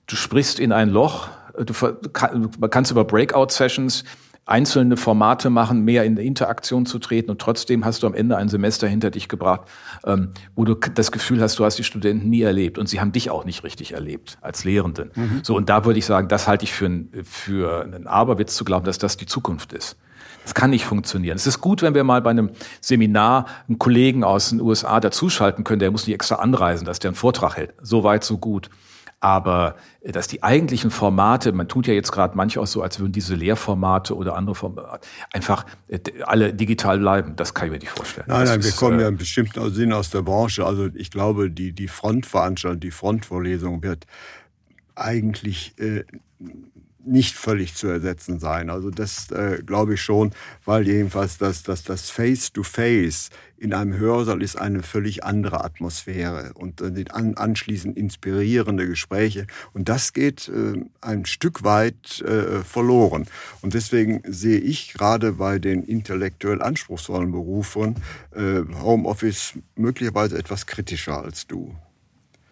Du 0.07 0.15
sprichst 0.15 0.61
in 0.61 0.71
ein 0.71 0.89
Loch, 0.89 1.29
du 1.59 1.75
kannst 2.71 2.91
über 2.91 3.05
Breakout-Sessions 3.05 4.05
einzelne 4.47 4.97
Formate 4.97 5.49
machen, 5.49 5.85
mehr 5.85 6.05
in 6.05 6.17
Interaktion 6.17 6.85
zu 6.85 6.99
treten 6.99 7.31
und 7.31 7.41
trotzdem 7.41 7.85
hast 7.85 8.03
du 8.03 8.07
am 8.07 8.15
Ende 8.15 8.37
ein 8.37 8.49
Semester 8.49 8.87
hinter 8.87 9.11
dich 9.11 9.29
gebracht, 9.29 9.63
ähm, 10.05 10.33
wo 10.55 10.65
du 10.65 10.75
das 10.75 11.13
Gefühl 11.13 11.41
hast, 11.41 11.59
du 11.59 11.65
hast 11.65 11.79
die 11.79 11.85
Studenten 11.85 12.29
nie 12.29 12.43
erlebt 12.43 12.77
und 12.77 12.87
sie 12.87 13.01
haben 13.01 13.13
dich 13.13 13.31
auch 13.31 13.45
nicht 13.45 13.65
richtig 13.65 13.93
erlebt 13.93 14.39
als 14.43 14.65
Lehrenden. 14.65 15.11
Mhm. 15.15 15.41
So 15.43 15.57
und 15.57 15.71
da 15.71 15.85
würde 15.85 15.99
ich 15.99 16.05
sagen, 16.05 16.29
das 16.29 16.47
halte 16.47 16.65
ich 16.65 16.73
für, 16.73 16.87
ein, 16.87 17.11
für 17.25 17.83
einen 17.83 18.07
Aberwitz 18.07 18.55
zu 18.55 18.65
glauben, 18.65 18.85
dass 18.85 18.99
das 18.99 19.17
die 19.17 19.27
Zukunft 19.27 19.73
ist. 19.73 19.97
Das 20.43 20.55
kann 20.55 20.69
nicht 20.69 20.85
funktionieren. 20.85 21.37
Es 21.37 21.47
ist 21.47 21.63
gut, 21.63 21.81
wenn 21.81 21.95
wir 21.95 22.05
mal 22.05 22.21
bei 22.21 22.31
einem 22.31 22.51
Seminar 22.83 23.47
einen 23.67 23.79
Kollegen 23.79 24.25
aus 24.25 24.51
den 24.51 24.61
USA 24.61 25.01
dazuschalten 25.01 25.65
können, 25.65 25.79
der 25.79 25.91
muss 25.91 26.07
nicht 26.07 26.15
extra 26.15 26.35
anreisen, 26.35 26.85
dass 26.85 26.99
der 26.99 27.11
einen 27.11 27.17
Vortrag 27.17 27.57
hält. 27.57 27.73
So 27.81 28.05
weit, 28.05 28.25
so 28.25 28.37
gut. 28.37 28.69
Aber 29.25 29.77
äh, 30.03 30.13
dass 30.13 30.29
die 30.29 30.43
eigentlichen 30.43 30.91
Formate, 30.91 31.53
man 31.53 31.67
tut 31.67 31.87
ja 31.87 31.95
jetzt 31.95 32.13
gerade 32.13 32.37
manche 32.37 32.61
auch 32.61 32.67
so, 32.67 32.83
als 32.83 33.01
würden 33.01 33.13
diese 33.13 33.35
Lehrformate 33.35 34.15
oder 34.15 34.37
andere 34.37 34.55
Formate 34.55 35.01
einfach 35.33 35.65
äh, 35.89 35.99
alle 36.25 36.53
digital 36.53 36.99
bleiben. 36.99 37.35
Das 37.35 37.55
kann 37.55 37.69
ich 37.69 37.73
mir 37.73 37.79
nicht 37.79 37.91
vorstellen. 37.91 38.27
Nein, 38.29 38.45
nein, 38.45 38.63
wir 38.63 38.73
kommen 38.73 39.01
ja 39.01 39.07
äh, 39.07 39.09
im 39.09 39.17
bestimmten 39.17 39.73
Sinn 39.73 39.95
aus 39.95 40.11
der 40.11 40.21
Branche. 40.21 40.67
Also 40.67 40.91
ich 40.95 41.11
glaube, 41.11 41.51
die, 41.51 41.73
die 41.73 41.89
Frontveranstaltung, 41.89 42.81
die 42.81 42.91
Frontvorlesung 42.91 43.83
wird 43.83 44.07
eigentlich 44.95 45.73
äh, 45.79 46.05
nicht 47.07 47.35
völlig 47.35 47.75
zu 47.75 47.89
ersetzen 47.89 48.39
sein. 48.39 48.71
Also 48.71 48.91
das 48.91 49.31
äh, 49.31 49.63
glaube 49.65 49.95
ich 49.95 50.03
schon, 50.03 50.33
weil 50.65 50.87
jedenfalls 50.87 51.39
das, 51.39 51.63
das, 51.63 51.85
das 51.85 52.11
Face-to-Face 52.11 53.31
in 53.57 53.73
einem 53.73 53.97
Hörsaal 53.97 54.43
ist 54.43 54.57
eine 54.57 54.83
völlig 54.83 55.25
andere 55.25 55.65
Atmosphäre 55.65 56.53
und 56.55 56.81
äh, 56.81 57.05
an, 57.11 57.35
anschließend 57.35 57.97
inspirierende 57.97 58.87
Gespräche. 58.87 59.47
Und 59.73 59.89
das 59.89 60.13
geht 60.13 60.49
äh, 60.49 60.85
ein 61.01 61.25
Stück 61.25 61.65
weit 61.65 62.21
äh, 62.21 62.63
verloren. 62.63 63.27
Und 63.63 63.75
deswegen 63.75 64.23
sehe 64.27 64.59
ich 64.59 64.93
gerade 64.93 65.33
bei 65.33 65.59
den 65.59 65.83
intellektuell 65.83 66.61
anspruchsvollen 66.61 67.33
Berufen 67.33 67.97
äh, 68.35 68.61
Homeoffice 68.83 69.55
möglicherweise 69.77 70.37
etwas 70.37 70.67
kritischer 70.67 71.23
als 71.23 71.47
du. 71.47 71.75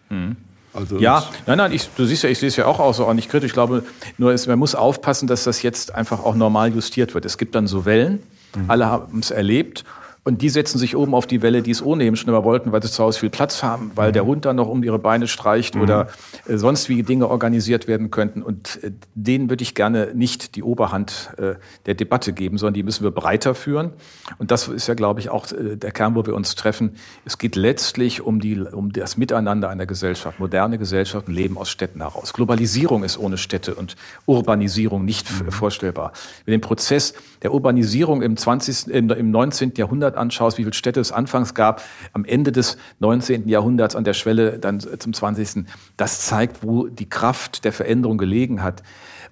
Mhm. 0.09 0.37
Also 0.73 0.97
ja, 0.97 1.23
nein, 1.45 1.57
nein, 1.57 1.71
ich, 1.71 1.89
du 1.95 2.05
siehst 2.05 2.23
ja, 2.23 2.29
ich 2.29 2.39
sehe 2.39 2.47
es 2.47 2.55
ja 2.55 2.65
auch 2.65 2.79
außerordentlich 2.79 3.29
kritisch. 3.29 3.49
Ich 3.49 3.53
glaube, 3.53 3.83
nur 4.17 4.33
ist, 4.33 4.47
man 4.47 4.57
muss 4.57 4.73
aufpassen, 4.73 5.27
dass 5.27 5.43
das 5.43 5.61
jetzt 5.61 5.93
einfach 5.93 6.23
auch 6.23 6.35
normal 6.35 6.73
justiert 6.73 7.13
wird. 7.13 7.25
Es 7.25 7.37
gibt 7.37 7.53
dann 7.55 7.67
so 7.67 7.85
Wellen, 7.85 8.23
mhm. 8.55 8.69
alle 8.69 8.87
haben 8.87 9.19
es 9.19 9.31
erlebt. 9.31 9.83
Und 10.25 10.41
die 10.41 10.47
setzen 10.47 10.77
sich 10.77 10.95
oben 10.95 11.13
auf 11.13 11.27
die 11.27 11.41
Welle, 11.41 11.61
die 11.61 11.71
es 11.71 11.83
ohnehin 11.83 12.15
schon 12.15 12.29
immer 12.29 12.45
wollten, 12.45 12.71
weil 12.71 12.81
sie 12.81 12.89
zu 12.89 13.03
Hause 13.03 13.19
viel 13.19 13.29
Platz 13.29 13.61
haben, 13.61 13.91
weil 13.95 14.09
mhm. 14.09 14.13
der 14.13 14.25
Hund 14.25 14.45
dann 14.45 14.55
noch 14.55 14.69
um 14.69 14.81
ihre 14.81 14.97
Beine 14.97 15.27
streicht 15.27 15.75
mhm. 15.75 15.81
oder 15.81 16.07
äh, 16.47 16.55
sonst 16.55 16.87
wie 16.87 17.03
Dinge 17.03 17.27
organisiert 17.27 17.87
werden 17.89 18.09
könnten. 18.09 18.41
Und 18.41 18.81
äh, 18.83 18.91
denen 19.15 19.49
würde 19.49 19.63
ich 19.63 19.75
gerne 19.75 20.11
nicht 20.13 20.55
die 20.55 20.63
Oberhand 20.63 21.33
äh, 21.37 21.55
der 21.85 21.95
Debatte 21.95 22.31
geben, 22.31 22.57
sondern 22.57 22.73
die 22.73 22.83
müssen 22.83 23.03
wir 23.03 23.11
breiter 23.11 23.53
führen. 23.53 23.91
Und 24.37 24.51
das 24.51 24.69
ist 24.69 24.87
ja, 24.87 24.93
glaube 24.93 25.19
ich, 25.19 25.29
auch 25.29 25.51
äh, 25.51 25.75
der 25.75 25.91
Kern, 25.91 26.15
wo 26.15 26.25
wir 26.25 26.35
uns 26.35 26.55
treffen. 26.55 26.95
Es 27.25 27.37
geht 27.37 27.57
letztlich 27.57 28.21
um, 28.21 28.39
die, 28.39 28.61
um 28.61 28.93
das 28.93 29.17
Miteinander 29.17 29.69
einer 29.69 29.85
Gesellschaft. 29.85 30.39
Moderne 30.39 30.77
Gesellschaften 30.77 31.33
leben 31.33 31.57
aus 31.57 31.69
Städten 31.69 31.99
heraus. 31.99 32.31
Globalisierung 32.31 33.03
ist 33.03 33.17
ohne 33.17 33.37
Städte 33.37 33.75
und 33.75 33.97
Urbanisierung 34.25 35.03
nicht 35.03 35.29
mhm. 35.29 35.51
vorstellbar. 35.51 36.13
Mit 36.45 36.53
dem 36.53 36.61
Prozess 36.61 37.13
der 37.41 37.53
Urbanisierung 37.53 38.21
im 38.21 38.37
20., 38.37 38.87
im 38.87 39.31
19. 39.31 39.73
Jahrhundert 39.75 40.12
anschaust, 40.15 40.57
wie 40.57 40.63
viele 40.63 40.73
Städte 40.73 40.99
es 40.99 41.11
anfangs 41.11 41.53
gab, 41.53 41.81
am 42.13 42.25
Ende 42.25 42.51
des 42.51 42.77
19. 42.99 43.47
Jahrhunderts 43.47 43.95
an 43.95 44.03
der 44.03 44.13
Schwelle 44.13 44.59
dann 44.59 44.79
zum 44.79 45.13
20. 45.13 45.65
Das 45.97 46.21
zeigt, 46.21 46.63
wo 46.63 46.87
die 46.87 47.09
Kraft 47.09 47.65
der 47.65 47.73
Veränderung 47.73 48.17
gelegen 48.17 48.63
hat. 48.63 48.83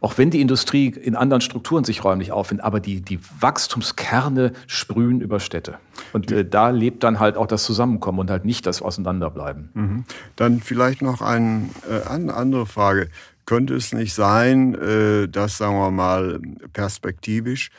Auch 0.01 0.17
wenn 0.17 0.31
die 0.31 0.41
Industrie 0.41 0.87
in 0.87 1.15
anderen 1.15 1.41
Strukturen 1.41 1.83
sich 1.83 2.03
räumlich 2.03 2.31
auffindet, 2.31 2.65
aber 2.65 2.79
die, 2.79 3.01
die 3.01 3.19
Wachstumskerne 3.39 4.51
sprühen 4.65 5.21
über 5.21 5.39
Städte. 5.39 5.75
Und 6.11 6.31
äh, 6.31 6.43
da 6.43 6.71
lebt 6.71 7.03
dann 7.03 7.19
halt 7.19 7.37
auch 7.37 7.45
das 7.45 7.63
Zusammenkommen 7.63 8.17
und 8.17 8.31
halt 8.31 8.43
nicht 8.43 8.65
das 8.65 8.81
Auseinanderbleiben. 8.81 9.69
Mhm. 9.73 10.05
Dann 10.35 10.59
vielleicht 10.59 11.03
noch 11.03 11.21
ein, 11.21 11.69
äh, 11.87 12.09
eine 12.09 12.33
andere 12.33 12.65
Frage. 12.65 13.09
Könnte 13.45 13.75
es 13.75 13.93
nicht 13.93 14.15
sein, 14.15 14.73
äh, 14.73 15.27
dass, 15.27 15.59
sagen 15.59 15.75
wir 15.75 15.91
mal, 15.91 16.39
perspektivisch 16.73 17.69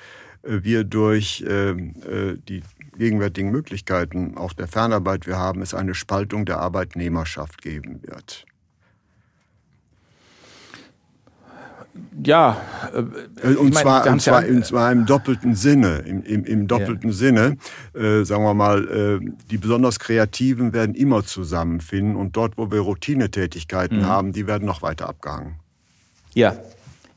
äh, 0.43 0.63
wir 0.63 0.85
durch 0.85 1.45
ähm, 1.49 1.95
äh, 2.09 2.37
die 2.49 2.63
gegenwärtigen 2.97 3.51
Möglichkeiten 3.51 4.37
auch 4.37 4.53
der 4.53 4.69
Fernarbeit 4.69 5.27
wir 5.27 5.39
haben, 5.39 5.63
es 5.63 5.75
eine 5.75 5.95
Spaltung 5.95 6.45
der 6.45 6.59
Arbeitnehmerschaft 6.59 7.63
geben 7.63 8.01
wird. 8.03 8.47
Ja, 12.25 12.61
äh, 13.43 13.55
und, 13.55 13.75
zwar, 13.75 14.07
und, 14.07 14.21
zwar, 14.21 14.47
ja, 14.47 14.55
und 14.55 14.65
zwar 14.65 14.93
im 14.93 15.05
doppelten 15.05 15.55
Sinne. 15.55 15.99
Im, 16.07 16.23
im, 16.23 16.45
im 16.45 16.67
doppelten 16.67 17.11
ja. 17.11 17.17
Sinne, 17.17 17.57
äh, 17.95 18.25
sagen 18.25 18.45
wir 18.45 18.55
mal, 18.55 19.21
äh, 19.23 19.31
die 19.51 19.59
besonders 19.59 19.99
Kreativen 19.99 20.73
werden 20.73 20.95
immer 20.95 21.25
zusammenfinden 21.25 22.17
und 22.17 22.37
dort, 22.37 22.57
wo 22.57 22.71
wir 22.71 22.81
Routinetätigkeiten 22.81 23.99
mhm. 23.99 24.07
haben, 24.07 24.33
die 24.33 24.47
werden 24.47 24.65
noch 24.65 24.81
weiter 24.81 25.09
abgehangen. 25.09 25.57
Ja, 26.35 26.57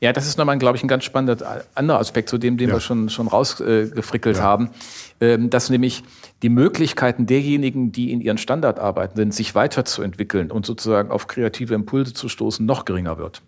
ja, 0.00 0.12
das 0.12 0.26
ist 0.26 0.38
nochmal, 0.38 0.58
glaube 0.58 0.76
ich, 0.76 0.84
ein 0.84 0.88
ganz 0.88 1.04
spannender 1.04 1.64
anderer 1.74 1.98
Aspekt 1.98 2.28
zu 2.28 2.38
dem, 2.38 2.56
den 2.56 2.68
ja. 2.68 2.76
wir 2.76 2.80
schon, 2.80 3.08
schon 3.08 3.28
rausgefrickelt 3.28 4.36
äh, 4.36 4.38
ja. 4.38 4.44
haben, 4.44 4.70
ähm, 5.20 5.50
dass 5.50 5.70
nämlich 5.70 6.02
die 6.42 6.48
Möglichkeiten 6.48 7.26
derjenigen, 7.26 7.92
die 7.92 8.12
in 8.12 8.20
ihren 8.20 8.38
Standardarbeiten 8.38 9.16
sind, 9.16 9.34
sich 9.34 9.54
weiterzuentwickeln 9.54 10.50
und 10.50 10.66
sozusagen 10.66 11.10
auf 11.10 11.26
kreative 11.26 11.74
Impulse 11.74 12.12
zu 12.12 12.28
stoßen, 12.28 12.64
noch 12.64 12.84
geringer 12.84 13.18
wird. 13.18 13.42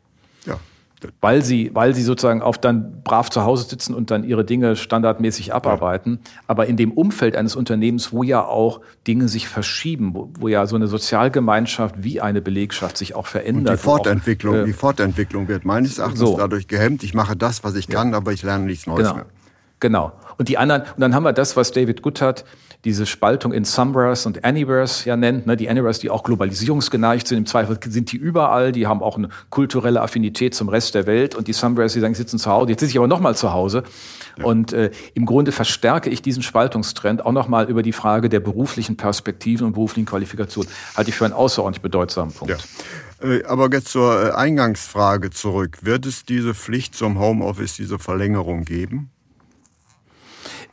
Weil 1.20 1.44
sie, 1.44 1.70
weil 1.74 1.94
sie 1.94 2.02
sozusagen 2.02 2.42
auf 2.42 2.58
dann 2.58 3.02
brav 3.02 3.30
zu 3.30 3.44
Hause 3.44 3.68
sitzen 3.68 3.94
und 3.94 4.10
dann 4.10 4.24
ihre 4.24 4.44
Dinge 4.44 4.76
standardmäßig 4.76 5.54
abarbeiten. 5.54 6.20
Ja. 6.22 6.30
Aber 6.48 6.66
in 6.66 6.76
dem 6.76 6.92
Umfeld 6.92 7.36
eines 7.36 7.56
Unternehmens, 7.56 8.12
wo 8.12 8.22
ja 8.22 8.44
auch 8.44 8.80
Dinge 9.06 9.28
sich 9.28 9.48
verschieben, 9.48 10.14
wo, 10.14 10.30
wo 10.38 10.48
ja 10.48 10.66
so 10.66 10.76
eine 10.76 10.88
Sozialgemeinschaft 10.88 12.02
wie 12.02 12.20
eine 12.20 12.40
Belegschaft 12.40 12.96
sich 12.96 13.14
auch 13.14 13.26
verändert. 13.26 13.70
Und 13.74 13.78
die 13.78 13.82
Fortentwicklung, 13.82 14.54
auch, 14.56 14.62
äh, 14.62 14.64
die 14.64 14.72
Fortentwicklung 14.72 15.48
wird 15.48 15.64
meines 15.64 15.98
Erachtens 15.98 16.20
so. 16.20 16.36
dadurch 16.36 16.66
gehemmt. 16.66 17.02
Ich 17.02 17.14
mache 17.14 17.36
das, 17.36 17.64
was 17.64 17.74
ich 17.76 17.88
kann, 17.88 18.10
ja. 18.10 18.16
aber 18.16 18.32
ich 18.32 18.42
lerne 18.42 18.64
nichts 18.64 18.86
Neues 18.86 19.08
genau. 19.08 19.14
mehr. 19.14 19.26
Genau. 19.80 20.12
Und 20.38 20.48
die 20.48 20.58
anderen, 20.58 20.82
und 20.82 21.00
dann 21.00 21.14
haben 21.14 21.24
wir 21.24 21.32
das, 21.32 21.56
was 21.56 21.72
David 21.72 22.02
Goodhart 22.02 22.44
diese 22.84 23.06
Spaltung 23.06 23.52
in 23.52 23.64
Somewheres 23.64 24.24
und 24.24 24.44
Anywheres 24.44 25.04
ja 25.04 25.16
nennt. 25.16 25.46
Ne? 25.46 25.56
Die 25.56 25.68
Anywheres, 25.68 25.98
die 25.98 26.10
auch 26.10 26.22
globalisierungsgeneigt 26.22 27.26
sind, 27.26 27.38
im 27.38 27.46
Zweifel 27.46 27.78
sind 27.84 28.12
die 28.12 28.16
überall, 28.16 28.70
die 28.70 28.86
haben 28.86 29.02
auch 29.02 29.16
eine 29.16 29.30
kulturelle 29.50 30.00
Affinität 30.00 30.54
zum 30.54 30.68
Rest 30.68 30.94
der 30.94 31.06
Welt. 31.06 31.34
Und 31.34 31.48
die 31.48 31.52
Somewheres, 31.52 31.94
die 31.94 32.00
sagen, 32.00 32.14
sie 32.14 32.22
sitzen 32.22 32.38
zu 32.38 32.50
Hause, 32.50 32.70
jetzt 32.70 32.80
sitze 32.80 32.92
ich 32.92 32.98
aber 32.98 33.08
nochmal 33.08 33.34
zu 33.34 33.52
Hause. 33.52 33.82
Ja. 34.36 34.44
Und 34.44 34.72
äh, 34.72 34.92
im 35.14 35.26
Grunde 35.26 35.50
verstärke 35.50 36.08
ich 36.08 36.22
diesen 36.22 36.42
Spaltungstrend 36.44 37.26
auch 37.26 37.32
nochmal 37.32 37.68
über 37.68 37.82
die 37.82 37.92
Frage 37.92 38.28
der 38.28 38.40
beruflichen 38.40 38.96
Perspektiven 38.96 39.66
und 39.66 39.72
beruflichen 39.72 40.06
Qualifikationen. 40.06 40.70
Halte 40.96 41.10
ich 41.10 41.16
für 41.16 41.24
einen 41.24 41.34
außerordentlich 41.34 41.82
bedeutsamen 41.82 42.32
Punkt. 42.32 42.64
Ja. 43.20 43.28
Äh, 43.28 43.44
aber 43.44 43.68
jetzt 43.72 43.88
zur 43.88 44.28
äh, 44.28 44.30
Eingangsfrage 44.30 45.30
zurück. 45.30 45.78
Wird 45.82 46.06
es 46.06 46.24
diese 46.24 46.54
Pflicht 46.54 46.94
zum 46.94 47.18
Homeoffice, 47.18 47.74
diese 47.74 47.98
Verlängerung 47.98 48.64
geben? 48.64 49.10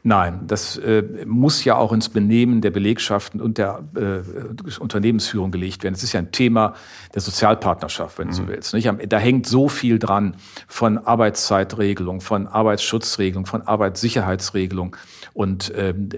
Nein, 0.07 0.41
das 0.45 0.77
äh, 0.77 1.01
muss 1.25 1.65
ja 1.65 1.77
auch 1.77 1.91
ins 1.91 2.09
Benehmen 2.09 2.61
der 2.61 2.69
Belegschaften 2.69 3.41
und 3.41 3.57
der 3.57 3.83
äh, 3.95 4.79
Unternehmensführung 4.79 5.49
gelegt 5.49 5.83
werden. 5.83 5.95
Es 5.95 6.03
ist 6.03 6.13
ja 6.13 6.19
ein 6.19 6.31
Thema 6.31 6.75
der 7.15 7.23
Sozialpartnerschaft, 7.23 8.19
wenn 8.19 8.27
du 8.27 8.35
so 8.35 8.43
mhm. 8.43 8.49
willst. 8.49 8.75
Nicht? 8.75 8.87
Da 9.07 9.17
hängt 9.17 9.47
so 9.47 9.67
viel 9.67 9.97
dran 9.97 10.35
von 10.67 10.99
Arbeitszeitregelung, 10.99 12.21
von 12.21 12.45
Arbeitsschutzregelung, 12.45 13.47
von 13.47 13.63
Arbeitssicherheitsregelung. 13.63 14.95
Und 15.33 15.73
ähm, 15.75 16.09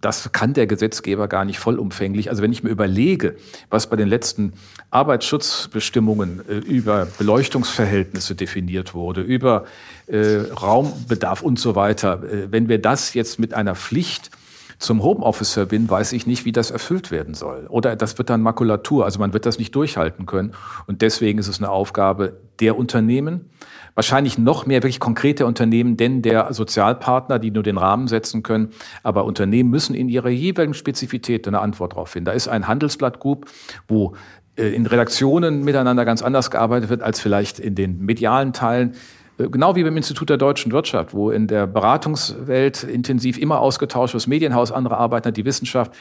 das 0.00 0.30
kann 0.30 0.54
der 0.54 0.68
Gesetzgeber 0.68 1.26
gar 1.26 1.44
nicht 1.44 1.58
vollumfänglich. 1.58 2.30
Also 2.30 2.40
wenn 2.40 2.52
ich 2.52 2.62
mir 2.62 2.70
überlege, 2.70 3.34
was 3.68 3.90
bei 3.90 3.96
den 3.96 4.06
letzten 4.06 4.52
Arbeitsschutzbestimmungen 4.92 6.40
äh, 6.48 6.58
über 6.58 7.08
Beleuchtungsverhältnisse 7.18 8.36
definiert 8.36 8.94
wurde, 8.94 9.22
über 9.22 9.64
äh, 10.06 10.50
Raumbedarf 10.60 11.42
und 11.42 11.58
so 11.58 11.74
weiter, 11.74 12.22
äh, 12.22 12.52
wenn 12.52 12.68
wir 12.68 12.80
das 12.80 13.14
jetzt 13.14 13.38
mit 13.38 13.54
einer 13.54 13.74
Pflicht 13.74 14.30
zum 14.78 15.02
Homeoffice 15.02 15.60
bin, 15.68 15.88
weiß 15.88 16.12
ich 16.12 16.26
nicht, 16.26 16.44
wie 16.44 16.52
das 16.52 16.70
erfüllt 16.70 17.10
werden 17.10 17.34
soll. 17.34 17.66
Oder 17.68 17.96
das 17.96 18.18
wird 18.18 18.30
dann 18.30 18.42
Makulatur, 18.42 19.04
also 19.04 19.18
man 19.18 19.32
wird 19.32 19.46
das 19.46 19.58
nicht 19.58 19.74
durchhalten 19.74 20.26
können. 20.26 20.52
Und 20.86 21.02
deswegen 21.02 21.38
ist 21.38 21.48
es 21.48 21.58
eine 21.58 21.70
Aufgabe 21.70 22.40
der 22.60 22.76
Unternehmen, 22.76 23.50
wahrscheinlich 23.94 24.38
noch 24.38 24.66
mehr 24.66 24.82
wirklich 24.82 25.00
konkrete 25.00 25.46
Unternehmen, 25.46 25.96
denn 25.96 26.22
der 26.22 26.52
Sozialpartner, 26.52 27.38
die 27.38 27.50
nur 27.50 27.62
den 27.62 27.78
Rahmen 27.78 28.08
setzen 28.08 28.42
können. 28.42 28.70
Aber 29.02 29.24
Unternehmen 29.24 29.70
müssen 29.70 29.94
in 29.94 30.08
ihrer 30.08 30.28
jeweiligen 30.28 30.74
Spezifität 30.74 31.46
eine 31.46 31.60
Antwort 31.60 31.92
darauf 31.92 32.10
finden. 32.10 32.26
Da 32.26 32.32
ist 32.32 32.48
ein 32.48 32.66
Handelsblatt 32.66 33.20
Group, 33.20 33.46
wo 33.88 34.14
äh, 34.56 34.68
in 34.68 34.86
Redaktionen 34.86 35.64
miteinander 35.64 36.04
ganz 36.04 36.22
anders 36.22 36.50
gearbeitet 36.50 36.90
wird 36.90 37.02
als 37.02 37.20
vielleicht 37.20 37.58
in 37.58 37.74
den 37.74 38.00
medialen 38.00 38.52
Teilen. 38.52 38.94
Äh, 39.38 39.48
genau 39.48 39.76
wie 39.76 39.84
beim 39.84 39.96
Institut 39.96 40.30
der 40.30 40.36
deutschen 40.36 40.72
Wirtschaft, 40.72 41.14
wo 41.14 41.30
in 41.30 41.46
der 41.46 41.66
Beratungswelt 41.66 42.82
intensiv 42.82 43.38
immer 43.38 43.60
ausgetauscht 43.60 44.14
wird, 44.14 44.22
das 44.22 44.26
Medienhaus, 44.26 44.72
andere 44.72 44.96
arbeiten, 44.96 45.32
die 45.32 45.44
Wissenschaft. 45.44 45.92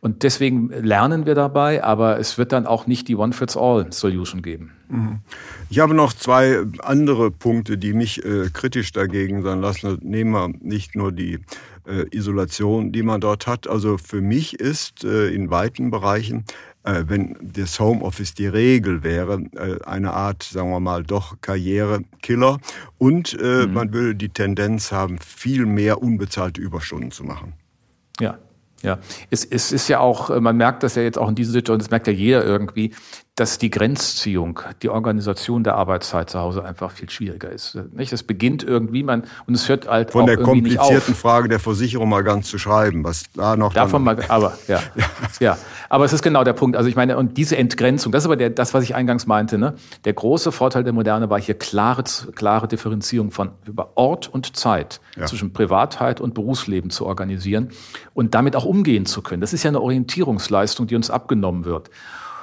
Und 0.00 0.22
deswegen 0.22 0.68
lernen 0.68 1.26
wir 1.26 1.34
dabei, 1.34 1.82
aber 1.82 2.18
es 2.18 2.38
wird 2.38 2.52
dann 2.52 2.66
auch 2.66 2.86
nicht 2.86 3.08
die 3.08 3.16
One-Fits-All-Solution 3.16 4.42
geben. 4.42 4.72
Mhm. 4.88 5.20
Ich 5.70 5.78
habe 5.78 5.94
noch 5.94 6.12
zwei 6.12 6.58
andere 6.80 7.30
Punkte, 7.30 7.78
die 7.78 7.94
mich 7.94 8.24
äh, 8.24 8.50
kritisch 8.52 8.92
dagegen 8.92 9.42
sein 9.42 9.60
lassen. 9.60 9.98
Nehmen 10.02 10.32
wir 10.32 10.48
nicht 10.60 10.94
nur 10.94 11.12
die 11.12 11.38
äh, 11.86 12.04
Isolation, 12.10 12.92
die 12.92 13.02
man 13.02 13.20
dort 13.20 13.46
hat. 13.46 13.66
Also 13.66 13.98
für 13.98 14.20
mich 14.20 14.60
ist 14.60 15.04
äh, 15.04 15.28
in 15.28 15.50
weiten 15.50 15.90
Bereichen 15.90 16.44
wenn 17.06 17.36
das 17.40 17.78
Homeoffice 17.78 18.34
die 18.34 18.46
Regel 18.46 19.02
wäre, 19.02 19.42
äh, 19.54 19.82
eine 19.84 20.12
Art, 20.12 20.42
sagen 20.42 20.70
wir 20.70 20.80
mal, 20.80 21.04
doch 21.04 21.40
Karrierekiller. 21.40 22.58
Und 22.98 23.38
äh, 23.40 23.66
mhm. 23.66 23.72
man 23.72 23.92
würde 23.92 24.14
die 24.14 24.30
Tendenz 24.30 24.92
haben, 24.92 25.18
viel 25.18 25.66
mehr 25.66 26.02
unbezahlte 26.02 26.60
Überstunden 26.60 27.10
zu 27.10 27.24
machen. 27.24 27.54
Ja, 28.20 28.38
ja, 28.82 28.98
es, 29.30 29.44
es 29.44 29.70
ist 29.70 29.88
ja 29.88 30.00
auch, 30.00 30.28
man 30.40 30.56
merkt 30.56 30.82
das 30.82 30.96
ja 30.96 31.02
jetzt 31.02 31.16
auch 31.16 31.28
in 31.28 31.36
dieser 31.36 31.52
Situation, 31.52 31.78
das 31.78 31.90
merkt 31.90 32.08
ja 32.08 32.12
jeder 32.12 32.44
irgendwie, 32.44 32.92
dass 33.34 33.56
die 33.56 33.70
Grenzziehung, 33.70 34.60
die 34.82 34.90
Organisation 34.90 35.64
der 35.64 35.76
Arbeitszeit 35.76 36.28
zu 36.28 36.38
Hause 36.38 36.66
einfach 36.66 36.90
viel 36.90 37.08
schwieriger 37.08 37.50
ist. 37.50 37.78
Nicht? 37.92 38.12
Das 38.12 38.24
beginnt 38.24 38.62
irgendwie, 38.62 39.02
man 39.02 39.24
und 39.46 39.54
es 39.54 39.70
hört 39.70 39.88
halt 39.88 40.10
von 40.10 40.22
auch 40.22 40.26
der 40.26 40.36
komplizierten 40.36 41.14
Frage 41.14 41.48
der 41.48 41.58
Versicherung 41.58 42.10
mal 42.10 42.24
ganz 42.24 42.48
zu 42.48 42.58
schreiben, 42.58 43.04
was 43.04 43.24
da 43.34 43.56
noch 43.56 43.72
davon 43.72 44.04
mal, 44.04 44.18
aber 44.28 44.58
ja, 44.68 44.80
ja, 44.96 45.06
ja, 45.40 45.58
aber 45.88 46.04
es 46.04 46.12
ist 46.12 46.20
genau 46.20 46.44
der 46.44 46.52
Punkt. 46.52 46.76
Also 46.76 46.90
ich 46.90 46.94
meine 46.94 47.16
und 47.16 47.38
diese 47.38 47.56
Entgrenzung, 47.56 48.12
das 48.12 48.24
ist 48.24 48.26
aber 48.26 48.36
der, 48.36 48.50
das, 48.50 48.74
was 48.74 48.84
ich 48.84 48.94
eingangs 48.94 49.26
meinte. 49.26 49.56
Ne? 49.56 49.76
Der 50.04 50.12
große 50.12 50.52
Vorteil 50.52 50.84
der 50.84 50.92
Moderne 50.92 51.30
war 51.30 51.40
hier 51.40 51.54
klare, 51.54 52.04
klare 52.34 52.68
Differenzierung 52.68 53.30
von 53.30 53.52
über 53.64 53.92
Ort 53.94 54.28
und 54.28 54.56
Zeit 54.56 55.00
ja. 55.16 55.24
zwischen 55.24 55.54
Privatheit 55.54 56.20
und 56.20 56.34
Berufsleben 56.34 56.90
zu 56.90 57.06
organisieren 57.06 57.70
und 58.12 58.34
damit 58.34 58.56
auch 58.56 58.66
umgehen 58.66 59.06
zu 59.06 59.22
können. 59.22 59.40
Das 59.40 59.54
ist 59.54 59.62
ja 59.62 59.70
eine 59.70 59.80
Orientierungsleistung, 59.80 60.86
die 60.86 60.96
uns 60.96 61.10
abgenommen 61.10 61.64
wird. 61.64 61.88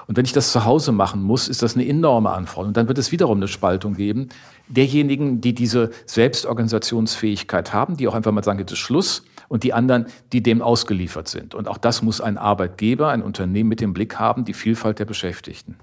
Und 0.09 0.17
wenn 0.17 0.25
ich 0.25 0.33
das 0.33 0.51
zu 0.51 0.65
Hause 0.65 0.91
machen 0.91 1.21
muss, 1.21 1.47
ist 1.47 1.61
das 1.61 1.75
eine 1.75 1.87
enorme 1.87 2.31
Anforderung. 2.31 2.73
Dann 2.73 2.87
wird 2.87 2.97
es 2.97 3.11
wiederum 3.11 3.37
eine 3.37 3.47
Spaltung 3.47 3.93
geben. 3.93 4.29
Derjenigen, 4.67 5.39
die 5.39 5.53
diese 5.53 5.91
Selbstorganisationsfähigkeit 6.07 7.73
haben, 7.73 7.95
die 7.95 8.07
auch 8.07 8.15
einfach 8.15 8.31
mal 8.31 8.43
sagen, 8.43 8.57
jetzt 8.57 8.71
ist 8.71 8.79
Schluss, 8.79 9.23
und 9.49 9.61
die 9.61 9.71
anderen, 9.71 10.07
die 10.33 10.41
dem 10.41 10.63
ausgeliefert 10.63 11.27
sind. 11.27 11.53
Und 11.53 11.67
auch 11.67 11.77
das 11.77 12.01
muss 12.01 12.21
ein 12.21 12.39
Arbeitgeber, 12.39 13.09
ein 13.09 13.21
Unternehmen 13.21 13.69
mit 13.69 13.81
dem 13.81 13.93
Blick 13.93 14.15
haben, 14.17 14.45
die 14.45 14.53
Vielfalt 14.53 14.97
der 14.97 15.05
Beschäftigten. 15.05 15.75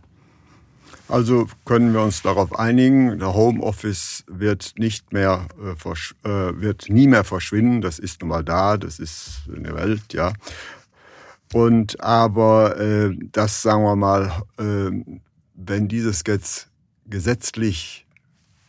Also 1.08 1.46
können 1.64 1.92
wir 1.92 2.02
uns 2.02 2.22
darauf 2.22 2.58
einigen, 2.58 3.20
der 3.20 3.32
Homeoffice 3.32 4.24
wird 4.26 4.74
nicht 4.76 5.12
mehr 5.12 5.46
äh, 5.62 6.28
äh, 6.28 6.60
wird 6.60 6.88
nie 6.88 7.06
mehr 7.06 7.22
verschwinden. 7.22 7.80
Das 7.80 8.00
ist 8.00 8.22
nun 8.22 8.30
mal 8.30 8.42
da, 8.42 8.76
das 8.76 8.98
ist 8.98 9.42
in 9.54 9.62
der 9.62 9.76
Welt, 9.76 10.12
ja. 10.12 10.32
Und 11.56 12.02
aber 12.02 12.78
äh, 12.78 13.16
das 13.32 13.62
sagen 13.62 13.82
wir 13.84 13.96
mal, 13.96 14.42
äh, 14.58 14.90
wenn 15.54 15.88
dieses 15.88 16.22
jetzt 16.26 16.68
gesetzlich 17.06 18.04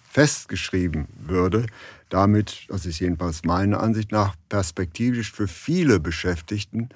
festgeschrieben 0.10 1.10
würde, 1.19 1.65
damit, 2.08 2.65
das 2.69 2.86
ist 2.86 3.00
jedenfalls 3.00 3.43
meine 3.43 3.82
Ansicht 3.82 4.13
nach, 4.13 4.38
perspektivisch 4.47 5.34
für 5.34 5.50
viele 5.50 6.00
Beschäftigten 6.00 6.88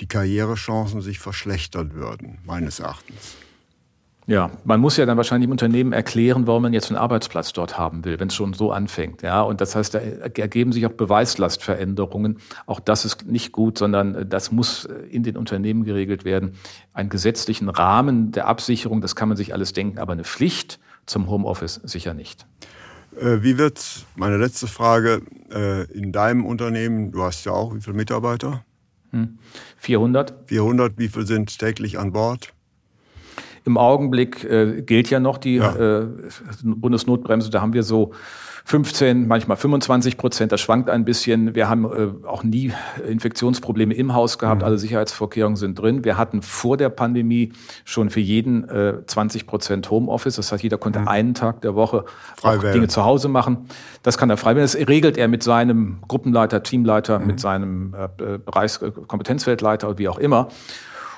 die 0.00 0.08
Karrierechancen 0.08 1.00
sich 1.00 1.20
verschlechtert 1.20 1.94
würden, 1.94 2.38
meines 2.44 2.80
Erachtens. 2.80 3.36
Ja, 4.28 4.50
man 4.64 4.80
muss 4.80 4.96
ja 4.96 5.06
dann 5.06 5.16
wahrscheinlich 5.16 5.46
dem 5.46 5.52
Unternehmen 5.52 5.92
erklären, 5.92 6.48
warum 6.48 6.62
man 6.62 6.72
jetzt 6.72 6.90
einen 6.90 6.98
Arbeitsplatz 6.98 7.52
dort 7.52 7.78
haben 7.78 8.04
will, 8.04 8.18
wenn 8.18 8.26
es 8.26 8.34
schon 8.34 8.54
so 8.54 8.72
anfängt. 8.72 9.22
Ja, 9.22 9.42
und 9.42 9.60
das 9.60 9.76
heißt, 9.76 9.94
da 9.94 9.98
ergeben 9.98 10.72
sich 10.72 10.84
auch 10.84 10.92
Beweislastveränderungen. 10.92 12.38
Auch 12.66 12.80
das 12.80 13.04
ist 13.04 13.26
nicht 13.26 13.52
gut, 13.52 13.78
sondern 13.78 14.28
das 14.28 14.50
muss 14.50 14.84
in 14.84 15.22
den 15.22 15.36
Unternehmen 15.36 15.84
geregelt 15.84 16.24
werden. 16.24 16.54
Einen 16.92 17.08
gesetzlichen 17.08 17.68
Rahmen 17.68 18.32
der 18.32 18.48
Absicherung, 18.48 19.00
das 19.00 19.14
kann 19.14 19.28
man 19.28 19.36
sich 19.36 19.54
alles 19.54 19.72
denken, 19.72 20.00
aber 20.00 20.14
eine 20.14 20.24
Pflicht 20.24 20.80
zum 21.06 21.30
Homeoffice 21.30 21.80
sicher 21.84 22.12
nicht. 22.12 22.46
Äh, 23.20 23.42
wie 23.42 23.58
wird, 23.58 24.06
meine 24.16 24.38
letzte 24.38 24.66
Frage, 24.66 25.22
äh, 25.52 25.84
in 25.92 26.10
deinem 26.10 26.44
Unternehmen, 26.44 27.12
du 27.12 27.22
hast 27.22 27.44
ja 27.44 27.52
auch, 27.52 27.76
wie 27.76 27.80
viele 27.80 27.96
Mitarbeiter? 27.96 28.64
400. 29.78 30.30
Hm. 30.30 30.36
400, 30.46 30.98
wie 30.98 31.08
viele 31.08 31.26
sind 31.26 31.58
täglich 31.58 31.98
an 31.98 32.10
Bord? 32.10 32.52
Im 33.66 33.78
Augenblick 33.78 34.44
äh, 34.44 34.80
gilt 34.82 35.10
ja 35.10 35.18
noch 35.18 35.38
die 35.38 35.56
ja. 35.56 36.00
äh, 36.00 36.06
Bundesnotbremse. 36.62 37.50
Da 37.50 37.60
haben 37.60 37.72
wir 37.72 37.82
so 37.82 38.12
15, 38.66 39.28
manchmal 39.28 39.56
25 39.56 40.16
Prozent. 40.16 40.50
Das 40.50 40.60
schwankt 40.60 40.90
ein 40.90 41.04
bisschen. 41.04 41.54
Wir 41.54 41.68
haben 41.68 41.84
äh, 41.84 42.26
auch 42.26 42.42
nie 42.42 42.72
Infektionsprobleme 43.08 43.94
im 43.94 44.12
Haus 44.12 44.38
gehabt. 44.38 44.62
Mhm. 44.62 44.66
Alle 44.66 44.78
Sicherheitsvorkehrungen 44.78 45.56
sind 45.56 45.80
drin. 45.80 46.04
Wir 46.04 46.16
hatten 46.16 46.42
vor 46.42 46.76
der 46.76 46.88
Pandemie 46.88 47.52
schon 47.84 48.10
für 48.10 48.18
jeden 48.18 48.68
äh, 48.68 49.04
20 49.06 49.46
Prozent 49.46 49.88
Homeoffice. 49.88 50.34
Das 50.34 50.50
heißt, 50.50 50.64
jeder 50.64 50.78
konnte 50.78 50.98
mhm. 50.98 51.08
einen 51.08 51.34
Tag 51.34 51.60
der 51.60 51.76
Woche 51.76 52.06
auch 52.42 52.58
Dinge 52.58 52.88
zu 52.88 53.04
Hause 53.04 53.28
machen. 53.28 53.68
Das 54.02 54.18
kann 54.18 54.30
er 54.30 54.36
frei 54.36 54.56
werden. 54.56 54.64
Das 54.64 54.76
regelt 54.76 55.16
er 55.16 55.28
mit 55.28 55.44
seinem 55.44 55.98
Gruppenleiter, 56.08 56.64
Teamleiter, 56.64 57.20
mhm. 57.20 57.26
mit 57.26 57.40
seinem 57.40 57.94
äh, 57.94 58.38
Bereichskompetenzfeldleiter 58.38 59.88
oder 59.88 59.98
wie 59.98 60.08
auch 60.08 60.18
immer. 60.18 60.48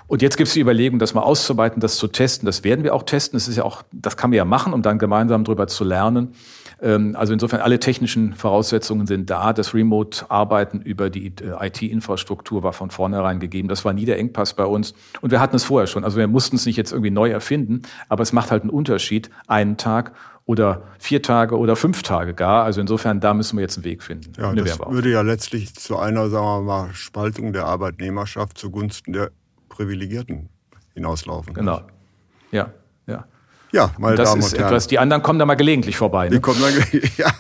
Und 0.09 0.23
jetzt 0.23 0.37
gibt 0.39 0.49
es 0.49 0.55
die 0.55 0.61
Überlegung, 0.61 0.99
das 0.99 1.15
mal 1.15 1.21
auszuweiten, 1.21 1.81
das 1.81 1.97
zu 1.97 2.09
testen. 2.09 2.47
Das 2.47 2.65
werden 2.65 2.83
wir 2.83 2.95
auch 2.95 3.03
testen. 3.03 3.37
Das 3.37 3.47
ist 3.47 3.57
ja 3.57 3.65
auch, 3.65 3.83
das 3.93 4.17
kann 4.17 4.31
man 4.31 4.39
ja 4.39 4.45
machen, 4.45 4.73
um 4.73 4.83
dann 4.83 4.99
gemeinsam 4.99 5.45
darüber 5.45 5.67
zu 5.67 5.85
lernen. 5.85 6.33
Ähm, 6.81 7.15
also 7.15 7.35
insofern 7.35 7.61
alle 7.61 7.79
technischen 7.79 8.35
Voraussetzungen 8.35 9.07
sind 9.07 9.29
da. 9.29 9.53
Das 9.53 9.75
Remote-Arbeiten 9.75 10.81
über 10.81 11.11
die 11.11 11.27
äh, 11.27 11.67
IT-Infrastruktur 11.67 12.63
war 12.63 12.73
von 12.73 12.91
vornherein 12.91 13.39
gegeben. 13.39 13.69
Das 13.69 13.85
war 13.85 13.93
nie 13.93 14.07
der 14.07 14.19
Engpass 14.19 14.55
bei 14.55 14.65
uns. 14.65 14.95
Und 15.21 15.31
wir 15.31 15.41
hatten 15.41 15.57
es 15.57 15.65
vorher 15.65 15.87
schon. 15.87 16.05
Also 16.05 16.17
wir 16.17 16.27
mussten 16.27 16.57
es 16.57 16.65
nicht 16.65 16.77
jetzt 16.77 16.93
irgendwie 16.93 17.11
neu 17.11 17.31
erfinden, 17.31 17.83
aber 18.09 18.23
es 18.23 18.33
macht 18.33 18.51
halt 18.51 18.63
einen 18.63 18.71
Unterschied, 18.71 19.31
einen 19.47 19.77
Tag 19.77 20.13
oder 20.47 20.85
vier 20.99 21.21
Tage 21.21 21.59
oder 21.59 21.77
fünf 21.77 22.03
Tage 22.03 22.33
gar. 22.33 22.65
Also 22.65 22.81
insofern, 22.81 23.21
da 23.21 23.35
müssen 23.35 23.59
wir 23.59 23.63
jetzt 23.63 23.77
einen 23.77 23.85
Weg 23.85 24.03
finden. 24.03 24.33
Ja, 24.39 24.55
das 24.55 24.79
würde 24.79 25.11
ja 25.11 25.21
letztlich 25.21 25.75
zu 25.75 25.99
einer, 25.99 26.31
sagen 26.31 26.47
wir 26.47 26.63
mal, 26.63 26.95
Spaltung 26.95 27.53
der 27.53 27.67
Arbeitnehmerschaft 27.67 28.57
zugunsten 28.57 29.13
der 29.13 29.31
Privilegierten 29.79 30.49
hinauslaufen. 30.95 31.55
Genau. 31.55 31.83
Ja, 32.51 32.73
ja. 33.07 33.25
Ja, 33.71 33.93
meine 33.99 34.17
das 34.17 34.31
Damen 34.31 34.43
und 34.43 34.53
Herren. 34.53 34.67
Etwas, 34.67 34.87
die 34.89 34.99
anderen 34.99 35.23
kommen 35.23 35.39
da 35.39 35.47
mal 35.47 35.55
gelegentlich 35.55 35.97
vorbei. 35.97 36.25
Ne? 36.25 36.37
Die 36.37 36.41
kommen 36.41 36.61
dann, 36.61 37.01
ja. 37.17 37.31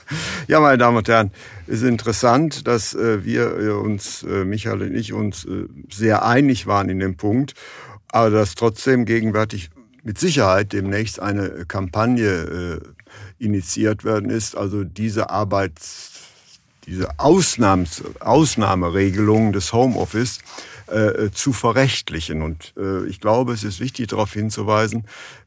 ja, 0.46 0.60
meine 0.60 0.78
Damen 0.78 0.98
und 0.98 1.08
Herren, 1.08 1.32
es 1.66 1.82
ist 1.82 1.88
interessant, 1.88 2.68
dass 2.68 2.94
äh, 2.94 3.24
wir 3.24 3.58
äh, 3.58 3.70
uns, 3.70 4.22
äh, 4.22 4.44
Michael 4.44 4.82
und 4.82 4.94
ich, 4.94 5.12
uns 5.12 5.46
äh, 5.46 5.64
sehr 5.90 6.24
einig 6.24 6.68
waren 6.68 6.88
in 6.90 7.00
dem 7.00 7.16
Punkt, 7.16 7.54
aber 8.12 8.30
dass 8.30 8.54
trotzdem 8.54 9.04
gegenwärtig 9.04 9.70
mit 10.04 10.18
Sicherheit 10.18 10.72
demnächst 10.72 11.18
eine 11.18 11.64
Kampagne 11.66 12.28
äh, 12.28 13.44
initiiert 13.44 14.04
werden 14.04 14.30
ist, 14.30 14.56
also 14.56 14.84
diese 14.84 15.30
Arbeits, 15.30 16.12
diese 16.86 17.18
Ausnahms, 17.18 18.04
Ausnahmeregelung 18.20 19.52
des 19.52 19.72
Homeoffice 19.72 20.38
äh, 20.90 21.30
zu 21.32 21.52
verrechtlichen. 21.52 22.42
Und 22.42 22.74
äh, 22.76 23.06
ich 23.06 23.20
glaube, 23.20 23.52
es 23.52 23.64
ist 23.64 23.80
wichtig 23.80 24.08
darauf 24.08 24.32
hinzuweisen, 24.32 25.04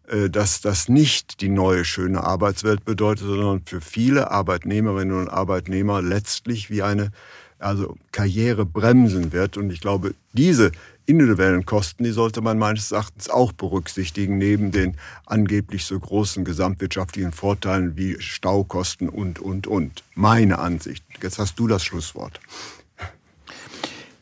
äh, 0.08 0.30
dass 0.30 0.62
das 0.62 0.90
nicht 0.90 1.42
die 1.42 1.50
neue 1.50 1.86
schöne 1.86 2.24
Arbeitswelt 2.24 2.86
bedeutet, 2.86 3.28
sondern 3.28 3.62
für 3.66 3.82
viele 3.82 4.32
Arbeitnehmerinnen 4.32 5.18
und 5.18 5.30
Arbeitnehmer 5.30 6.02
letztlich 6.02 6.70
wie 6.70 6.84
eine 6.84 7.12
also 7.60 7.96
Karriere 8.12 8.66
bremsen 8.66 9.32
wird. 9.32 9.58
Und 9.58 9.72
ich 9.72 9.82
glaube, 9.82 10.14
diese 10.34 10.72
individuellen 11.06 11.66
Kosten, 11.66 12.04
die 12.04 12.12
sollte 12.12 12.42
man 12.42 12.58
meines 12.58 12.92
Erachtens 12.92 13.30
auch 13.30 13.52
berücksichtigen, 13.52 14.38
neben 14.38 14.72
den 14.72 14.98
angeblich 15.26 15.86
so 15.86 16.00
großen 16.00 16.46
gesamtwirtschaftlichen 16.46 17.32
Vorteilen 17.32 17.98
wie 17.98 18.20
Staukosten 18.20 19.10
und, 19.10 19.40
und, 19.40 19.68
und. 19.68 20.04
Meine 20.16 20.60
Ansicht. 20.60 21.04
Jetzt 21.22 21.40
hast 21.40 21.60
du 21.60 21.68
das 21.68 21.84
Schlusswort. 21.84 22.40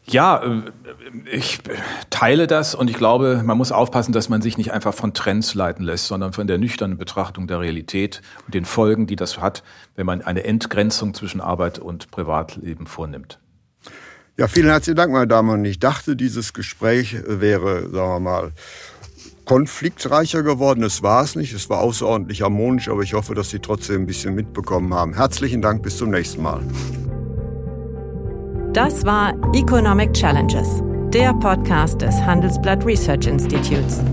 Ja, 0.10 0.42
äh, 0.44 0.62
ich 1.32 1.60
teile 2.10 2.48
das 2.48 2.76
und 2.76 2.90
ich 2.90 2.98
glaube, 2.98 3.42
man 3.44 3.58
muss 3.58 3.72
aufpassen, 3.72 4.12
dass 4.12 4.30
man 4.30 4.42
sich 4.42 4.58
nicht 4.58 4.72
einfach 4.72 4.94
von 4.94 5.14
Trends 5.14 5.54
leiten 5.54 5.86
lässt, 5.86 6.08
sondern 6.08 6.34
von 6.34 6.48
der 6.48 6.58
nüchternen 6.58 6.98
Betrachtung 6.98 7.48
der 7.48 7.60
Realität 7.60 8.22
und 8.46 8.56
den 8.56 8.66
Folgen, 8.66 9.08
die 9.08 9.16
das 9.16 9.40
hat, 9.40 9.64
wenn 9.96 10.06
man 10.06 10.22
eine 10.22 10.44
Entgrenzung 10.44 11.14
zwischen 11.14 11.42
Arbeit 11.42 11.80
und 11.80 12.12
Privatleben 12.12 12.88
vornimmt. 12.88 13.40
Ja, 14.38 14.48
vielen 14.48 14.68
herzlichen 14.68 14.96
Dank, 14.96 15.12
meine 15.12 15.28
Damen 15.28 15.50
und. 15.50 15.66
Ich 15.66 15.80
dachte, 15.80 16.16
dieses 16.16 16.54
Gespräch 16.54 17.18
wäre, 17.28 17.90
sagen 17.90 18.10
wir 18.10 18.20
mal, 18.20 18.52
konfliktreicher 19.44 20.44
geworden. 20.44 20.84
Es 20.84 21.04
war 21.04 21.24
es 21.24 21.36
nicht. 21.36 21.54
Es 21.54 21.70
war 21.70 21.80
außerordentlich 21.80 22.42
harmonisch, 22.42 22.88
aber 22.88 23.02
ich 23.02 23.16
hoffe, 23.16 23.36
dass 23.36 23.50
Sie 23.50 23.60
trotzdem 23.60 24.04
ein 24.04 24.06
bisschen 24.06 24.36
mitbekommen 24.36 24.94
haben. 24.94 25.14
Herzlichen 25.14 25.62
Dank, 25.62 25.84
bis 25.84 25.98
zum 25.98 26.12
nächsten 26.12 26.42
Mal. 26.42 26.62
Das 28.74 29.04
war 29.04 29.34
Economic 29.56 30.14
Challenges, 30.14 30.84
der 31.12 31.34
Podcast 31.34 32.02
des 32.02 32.16
Handelsblatt 32.22 32.86
Research 32.86 33.26
Institutes. 33.26 34.04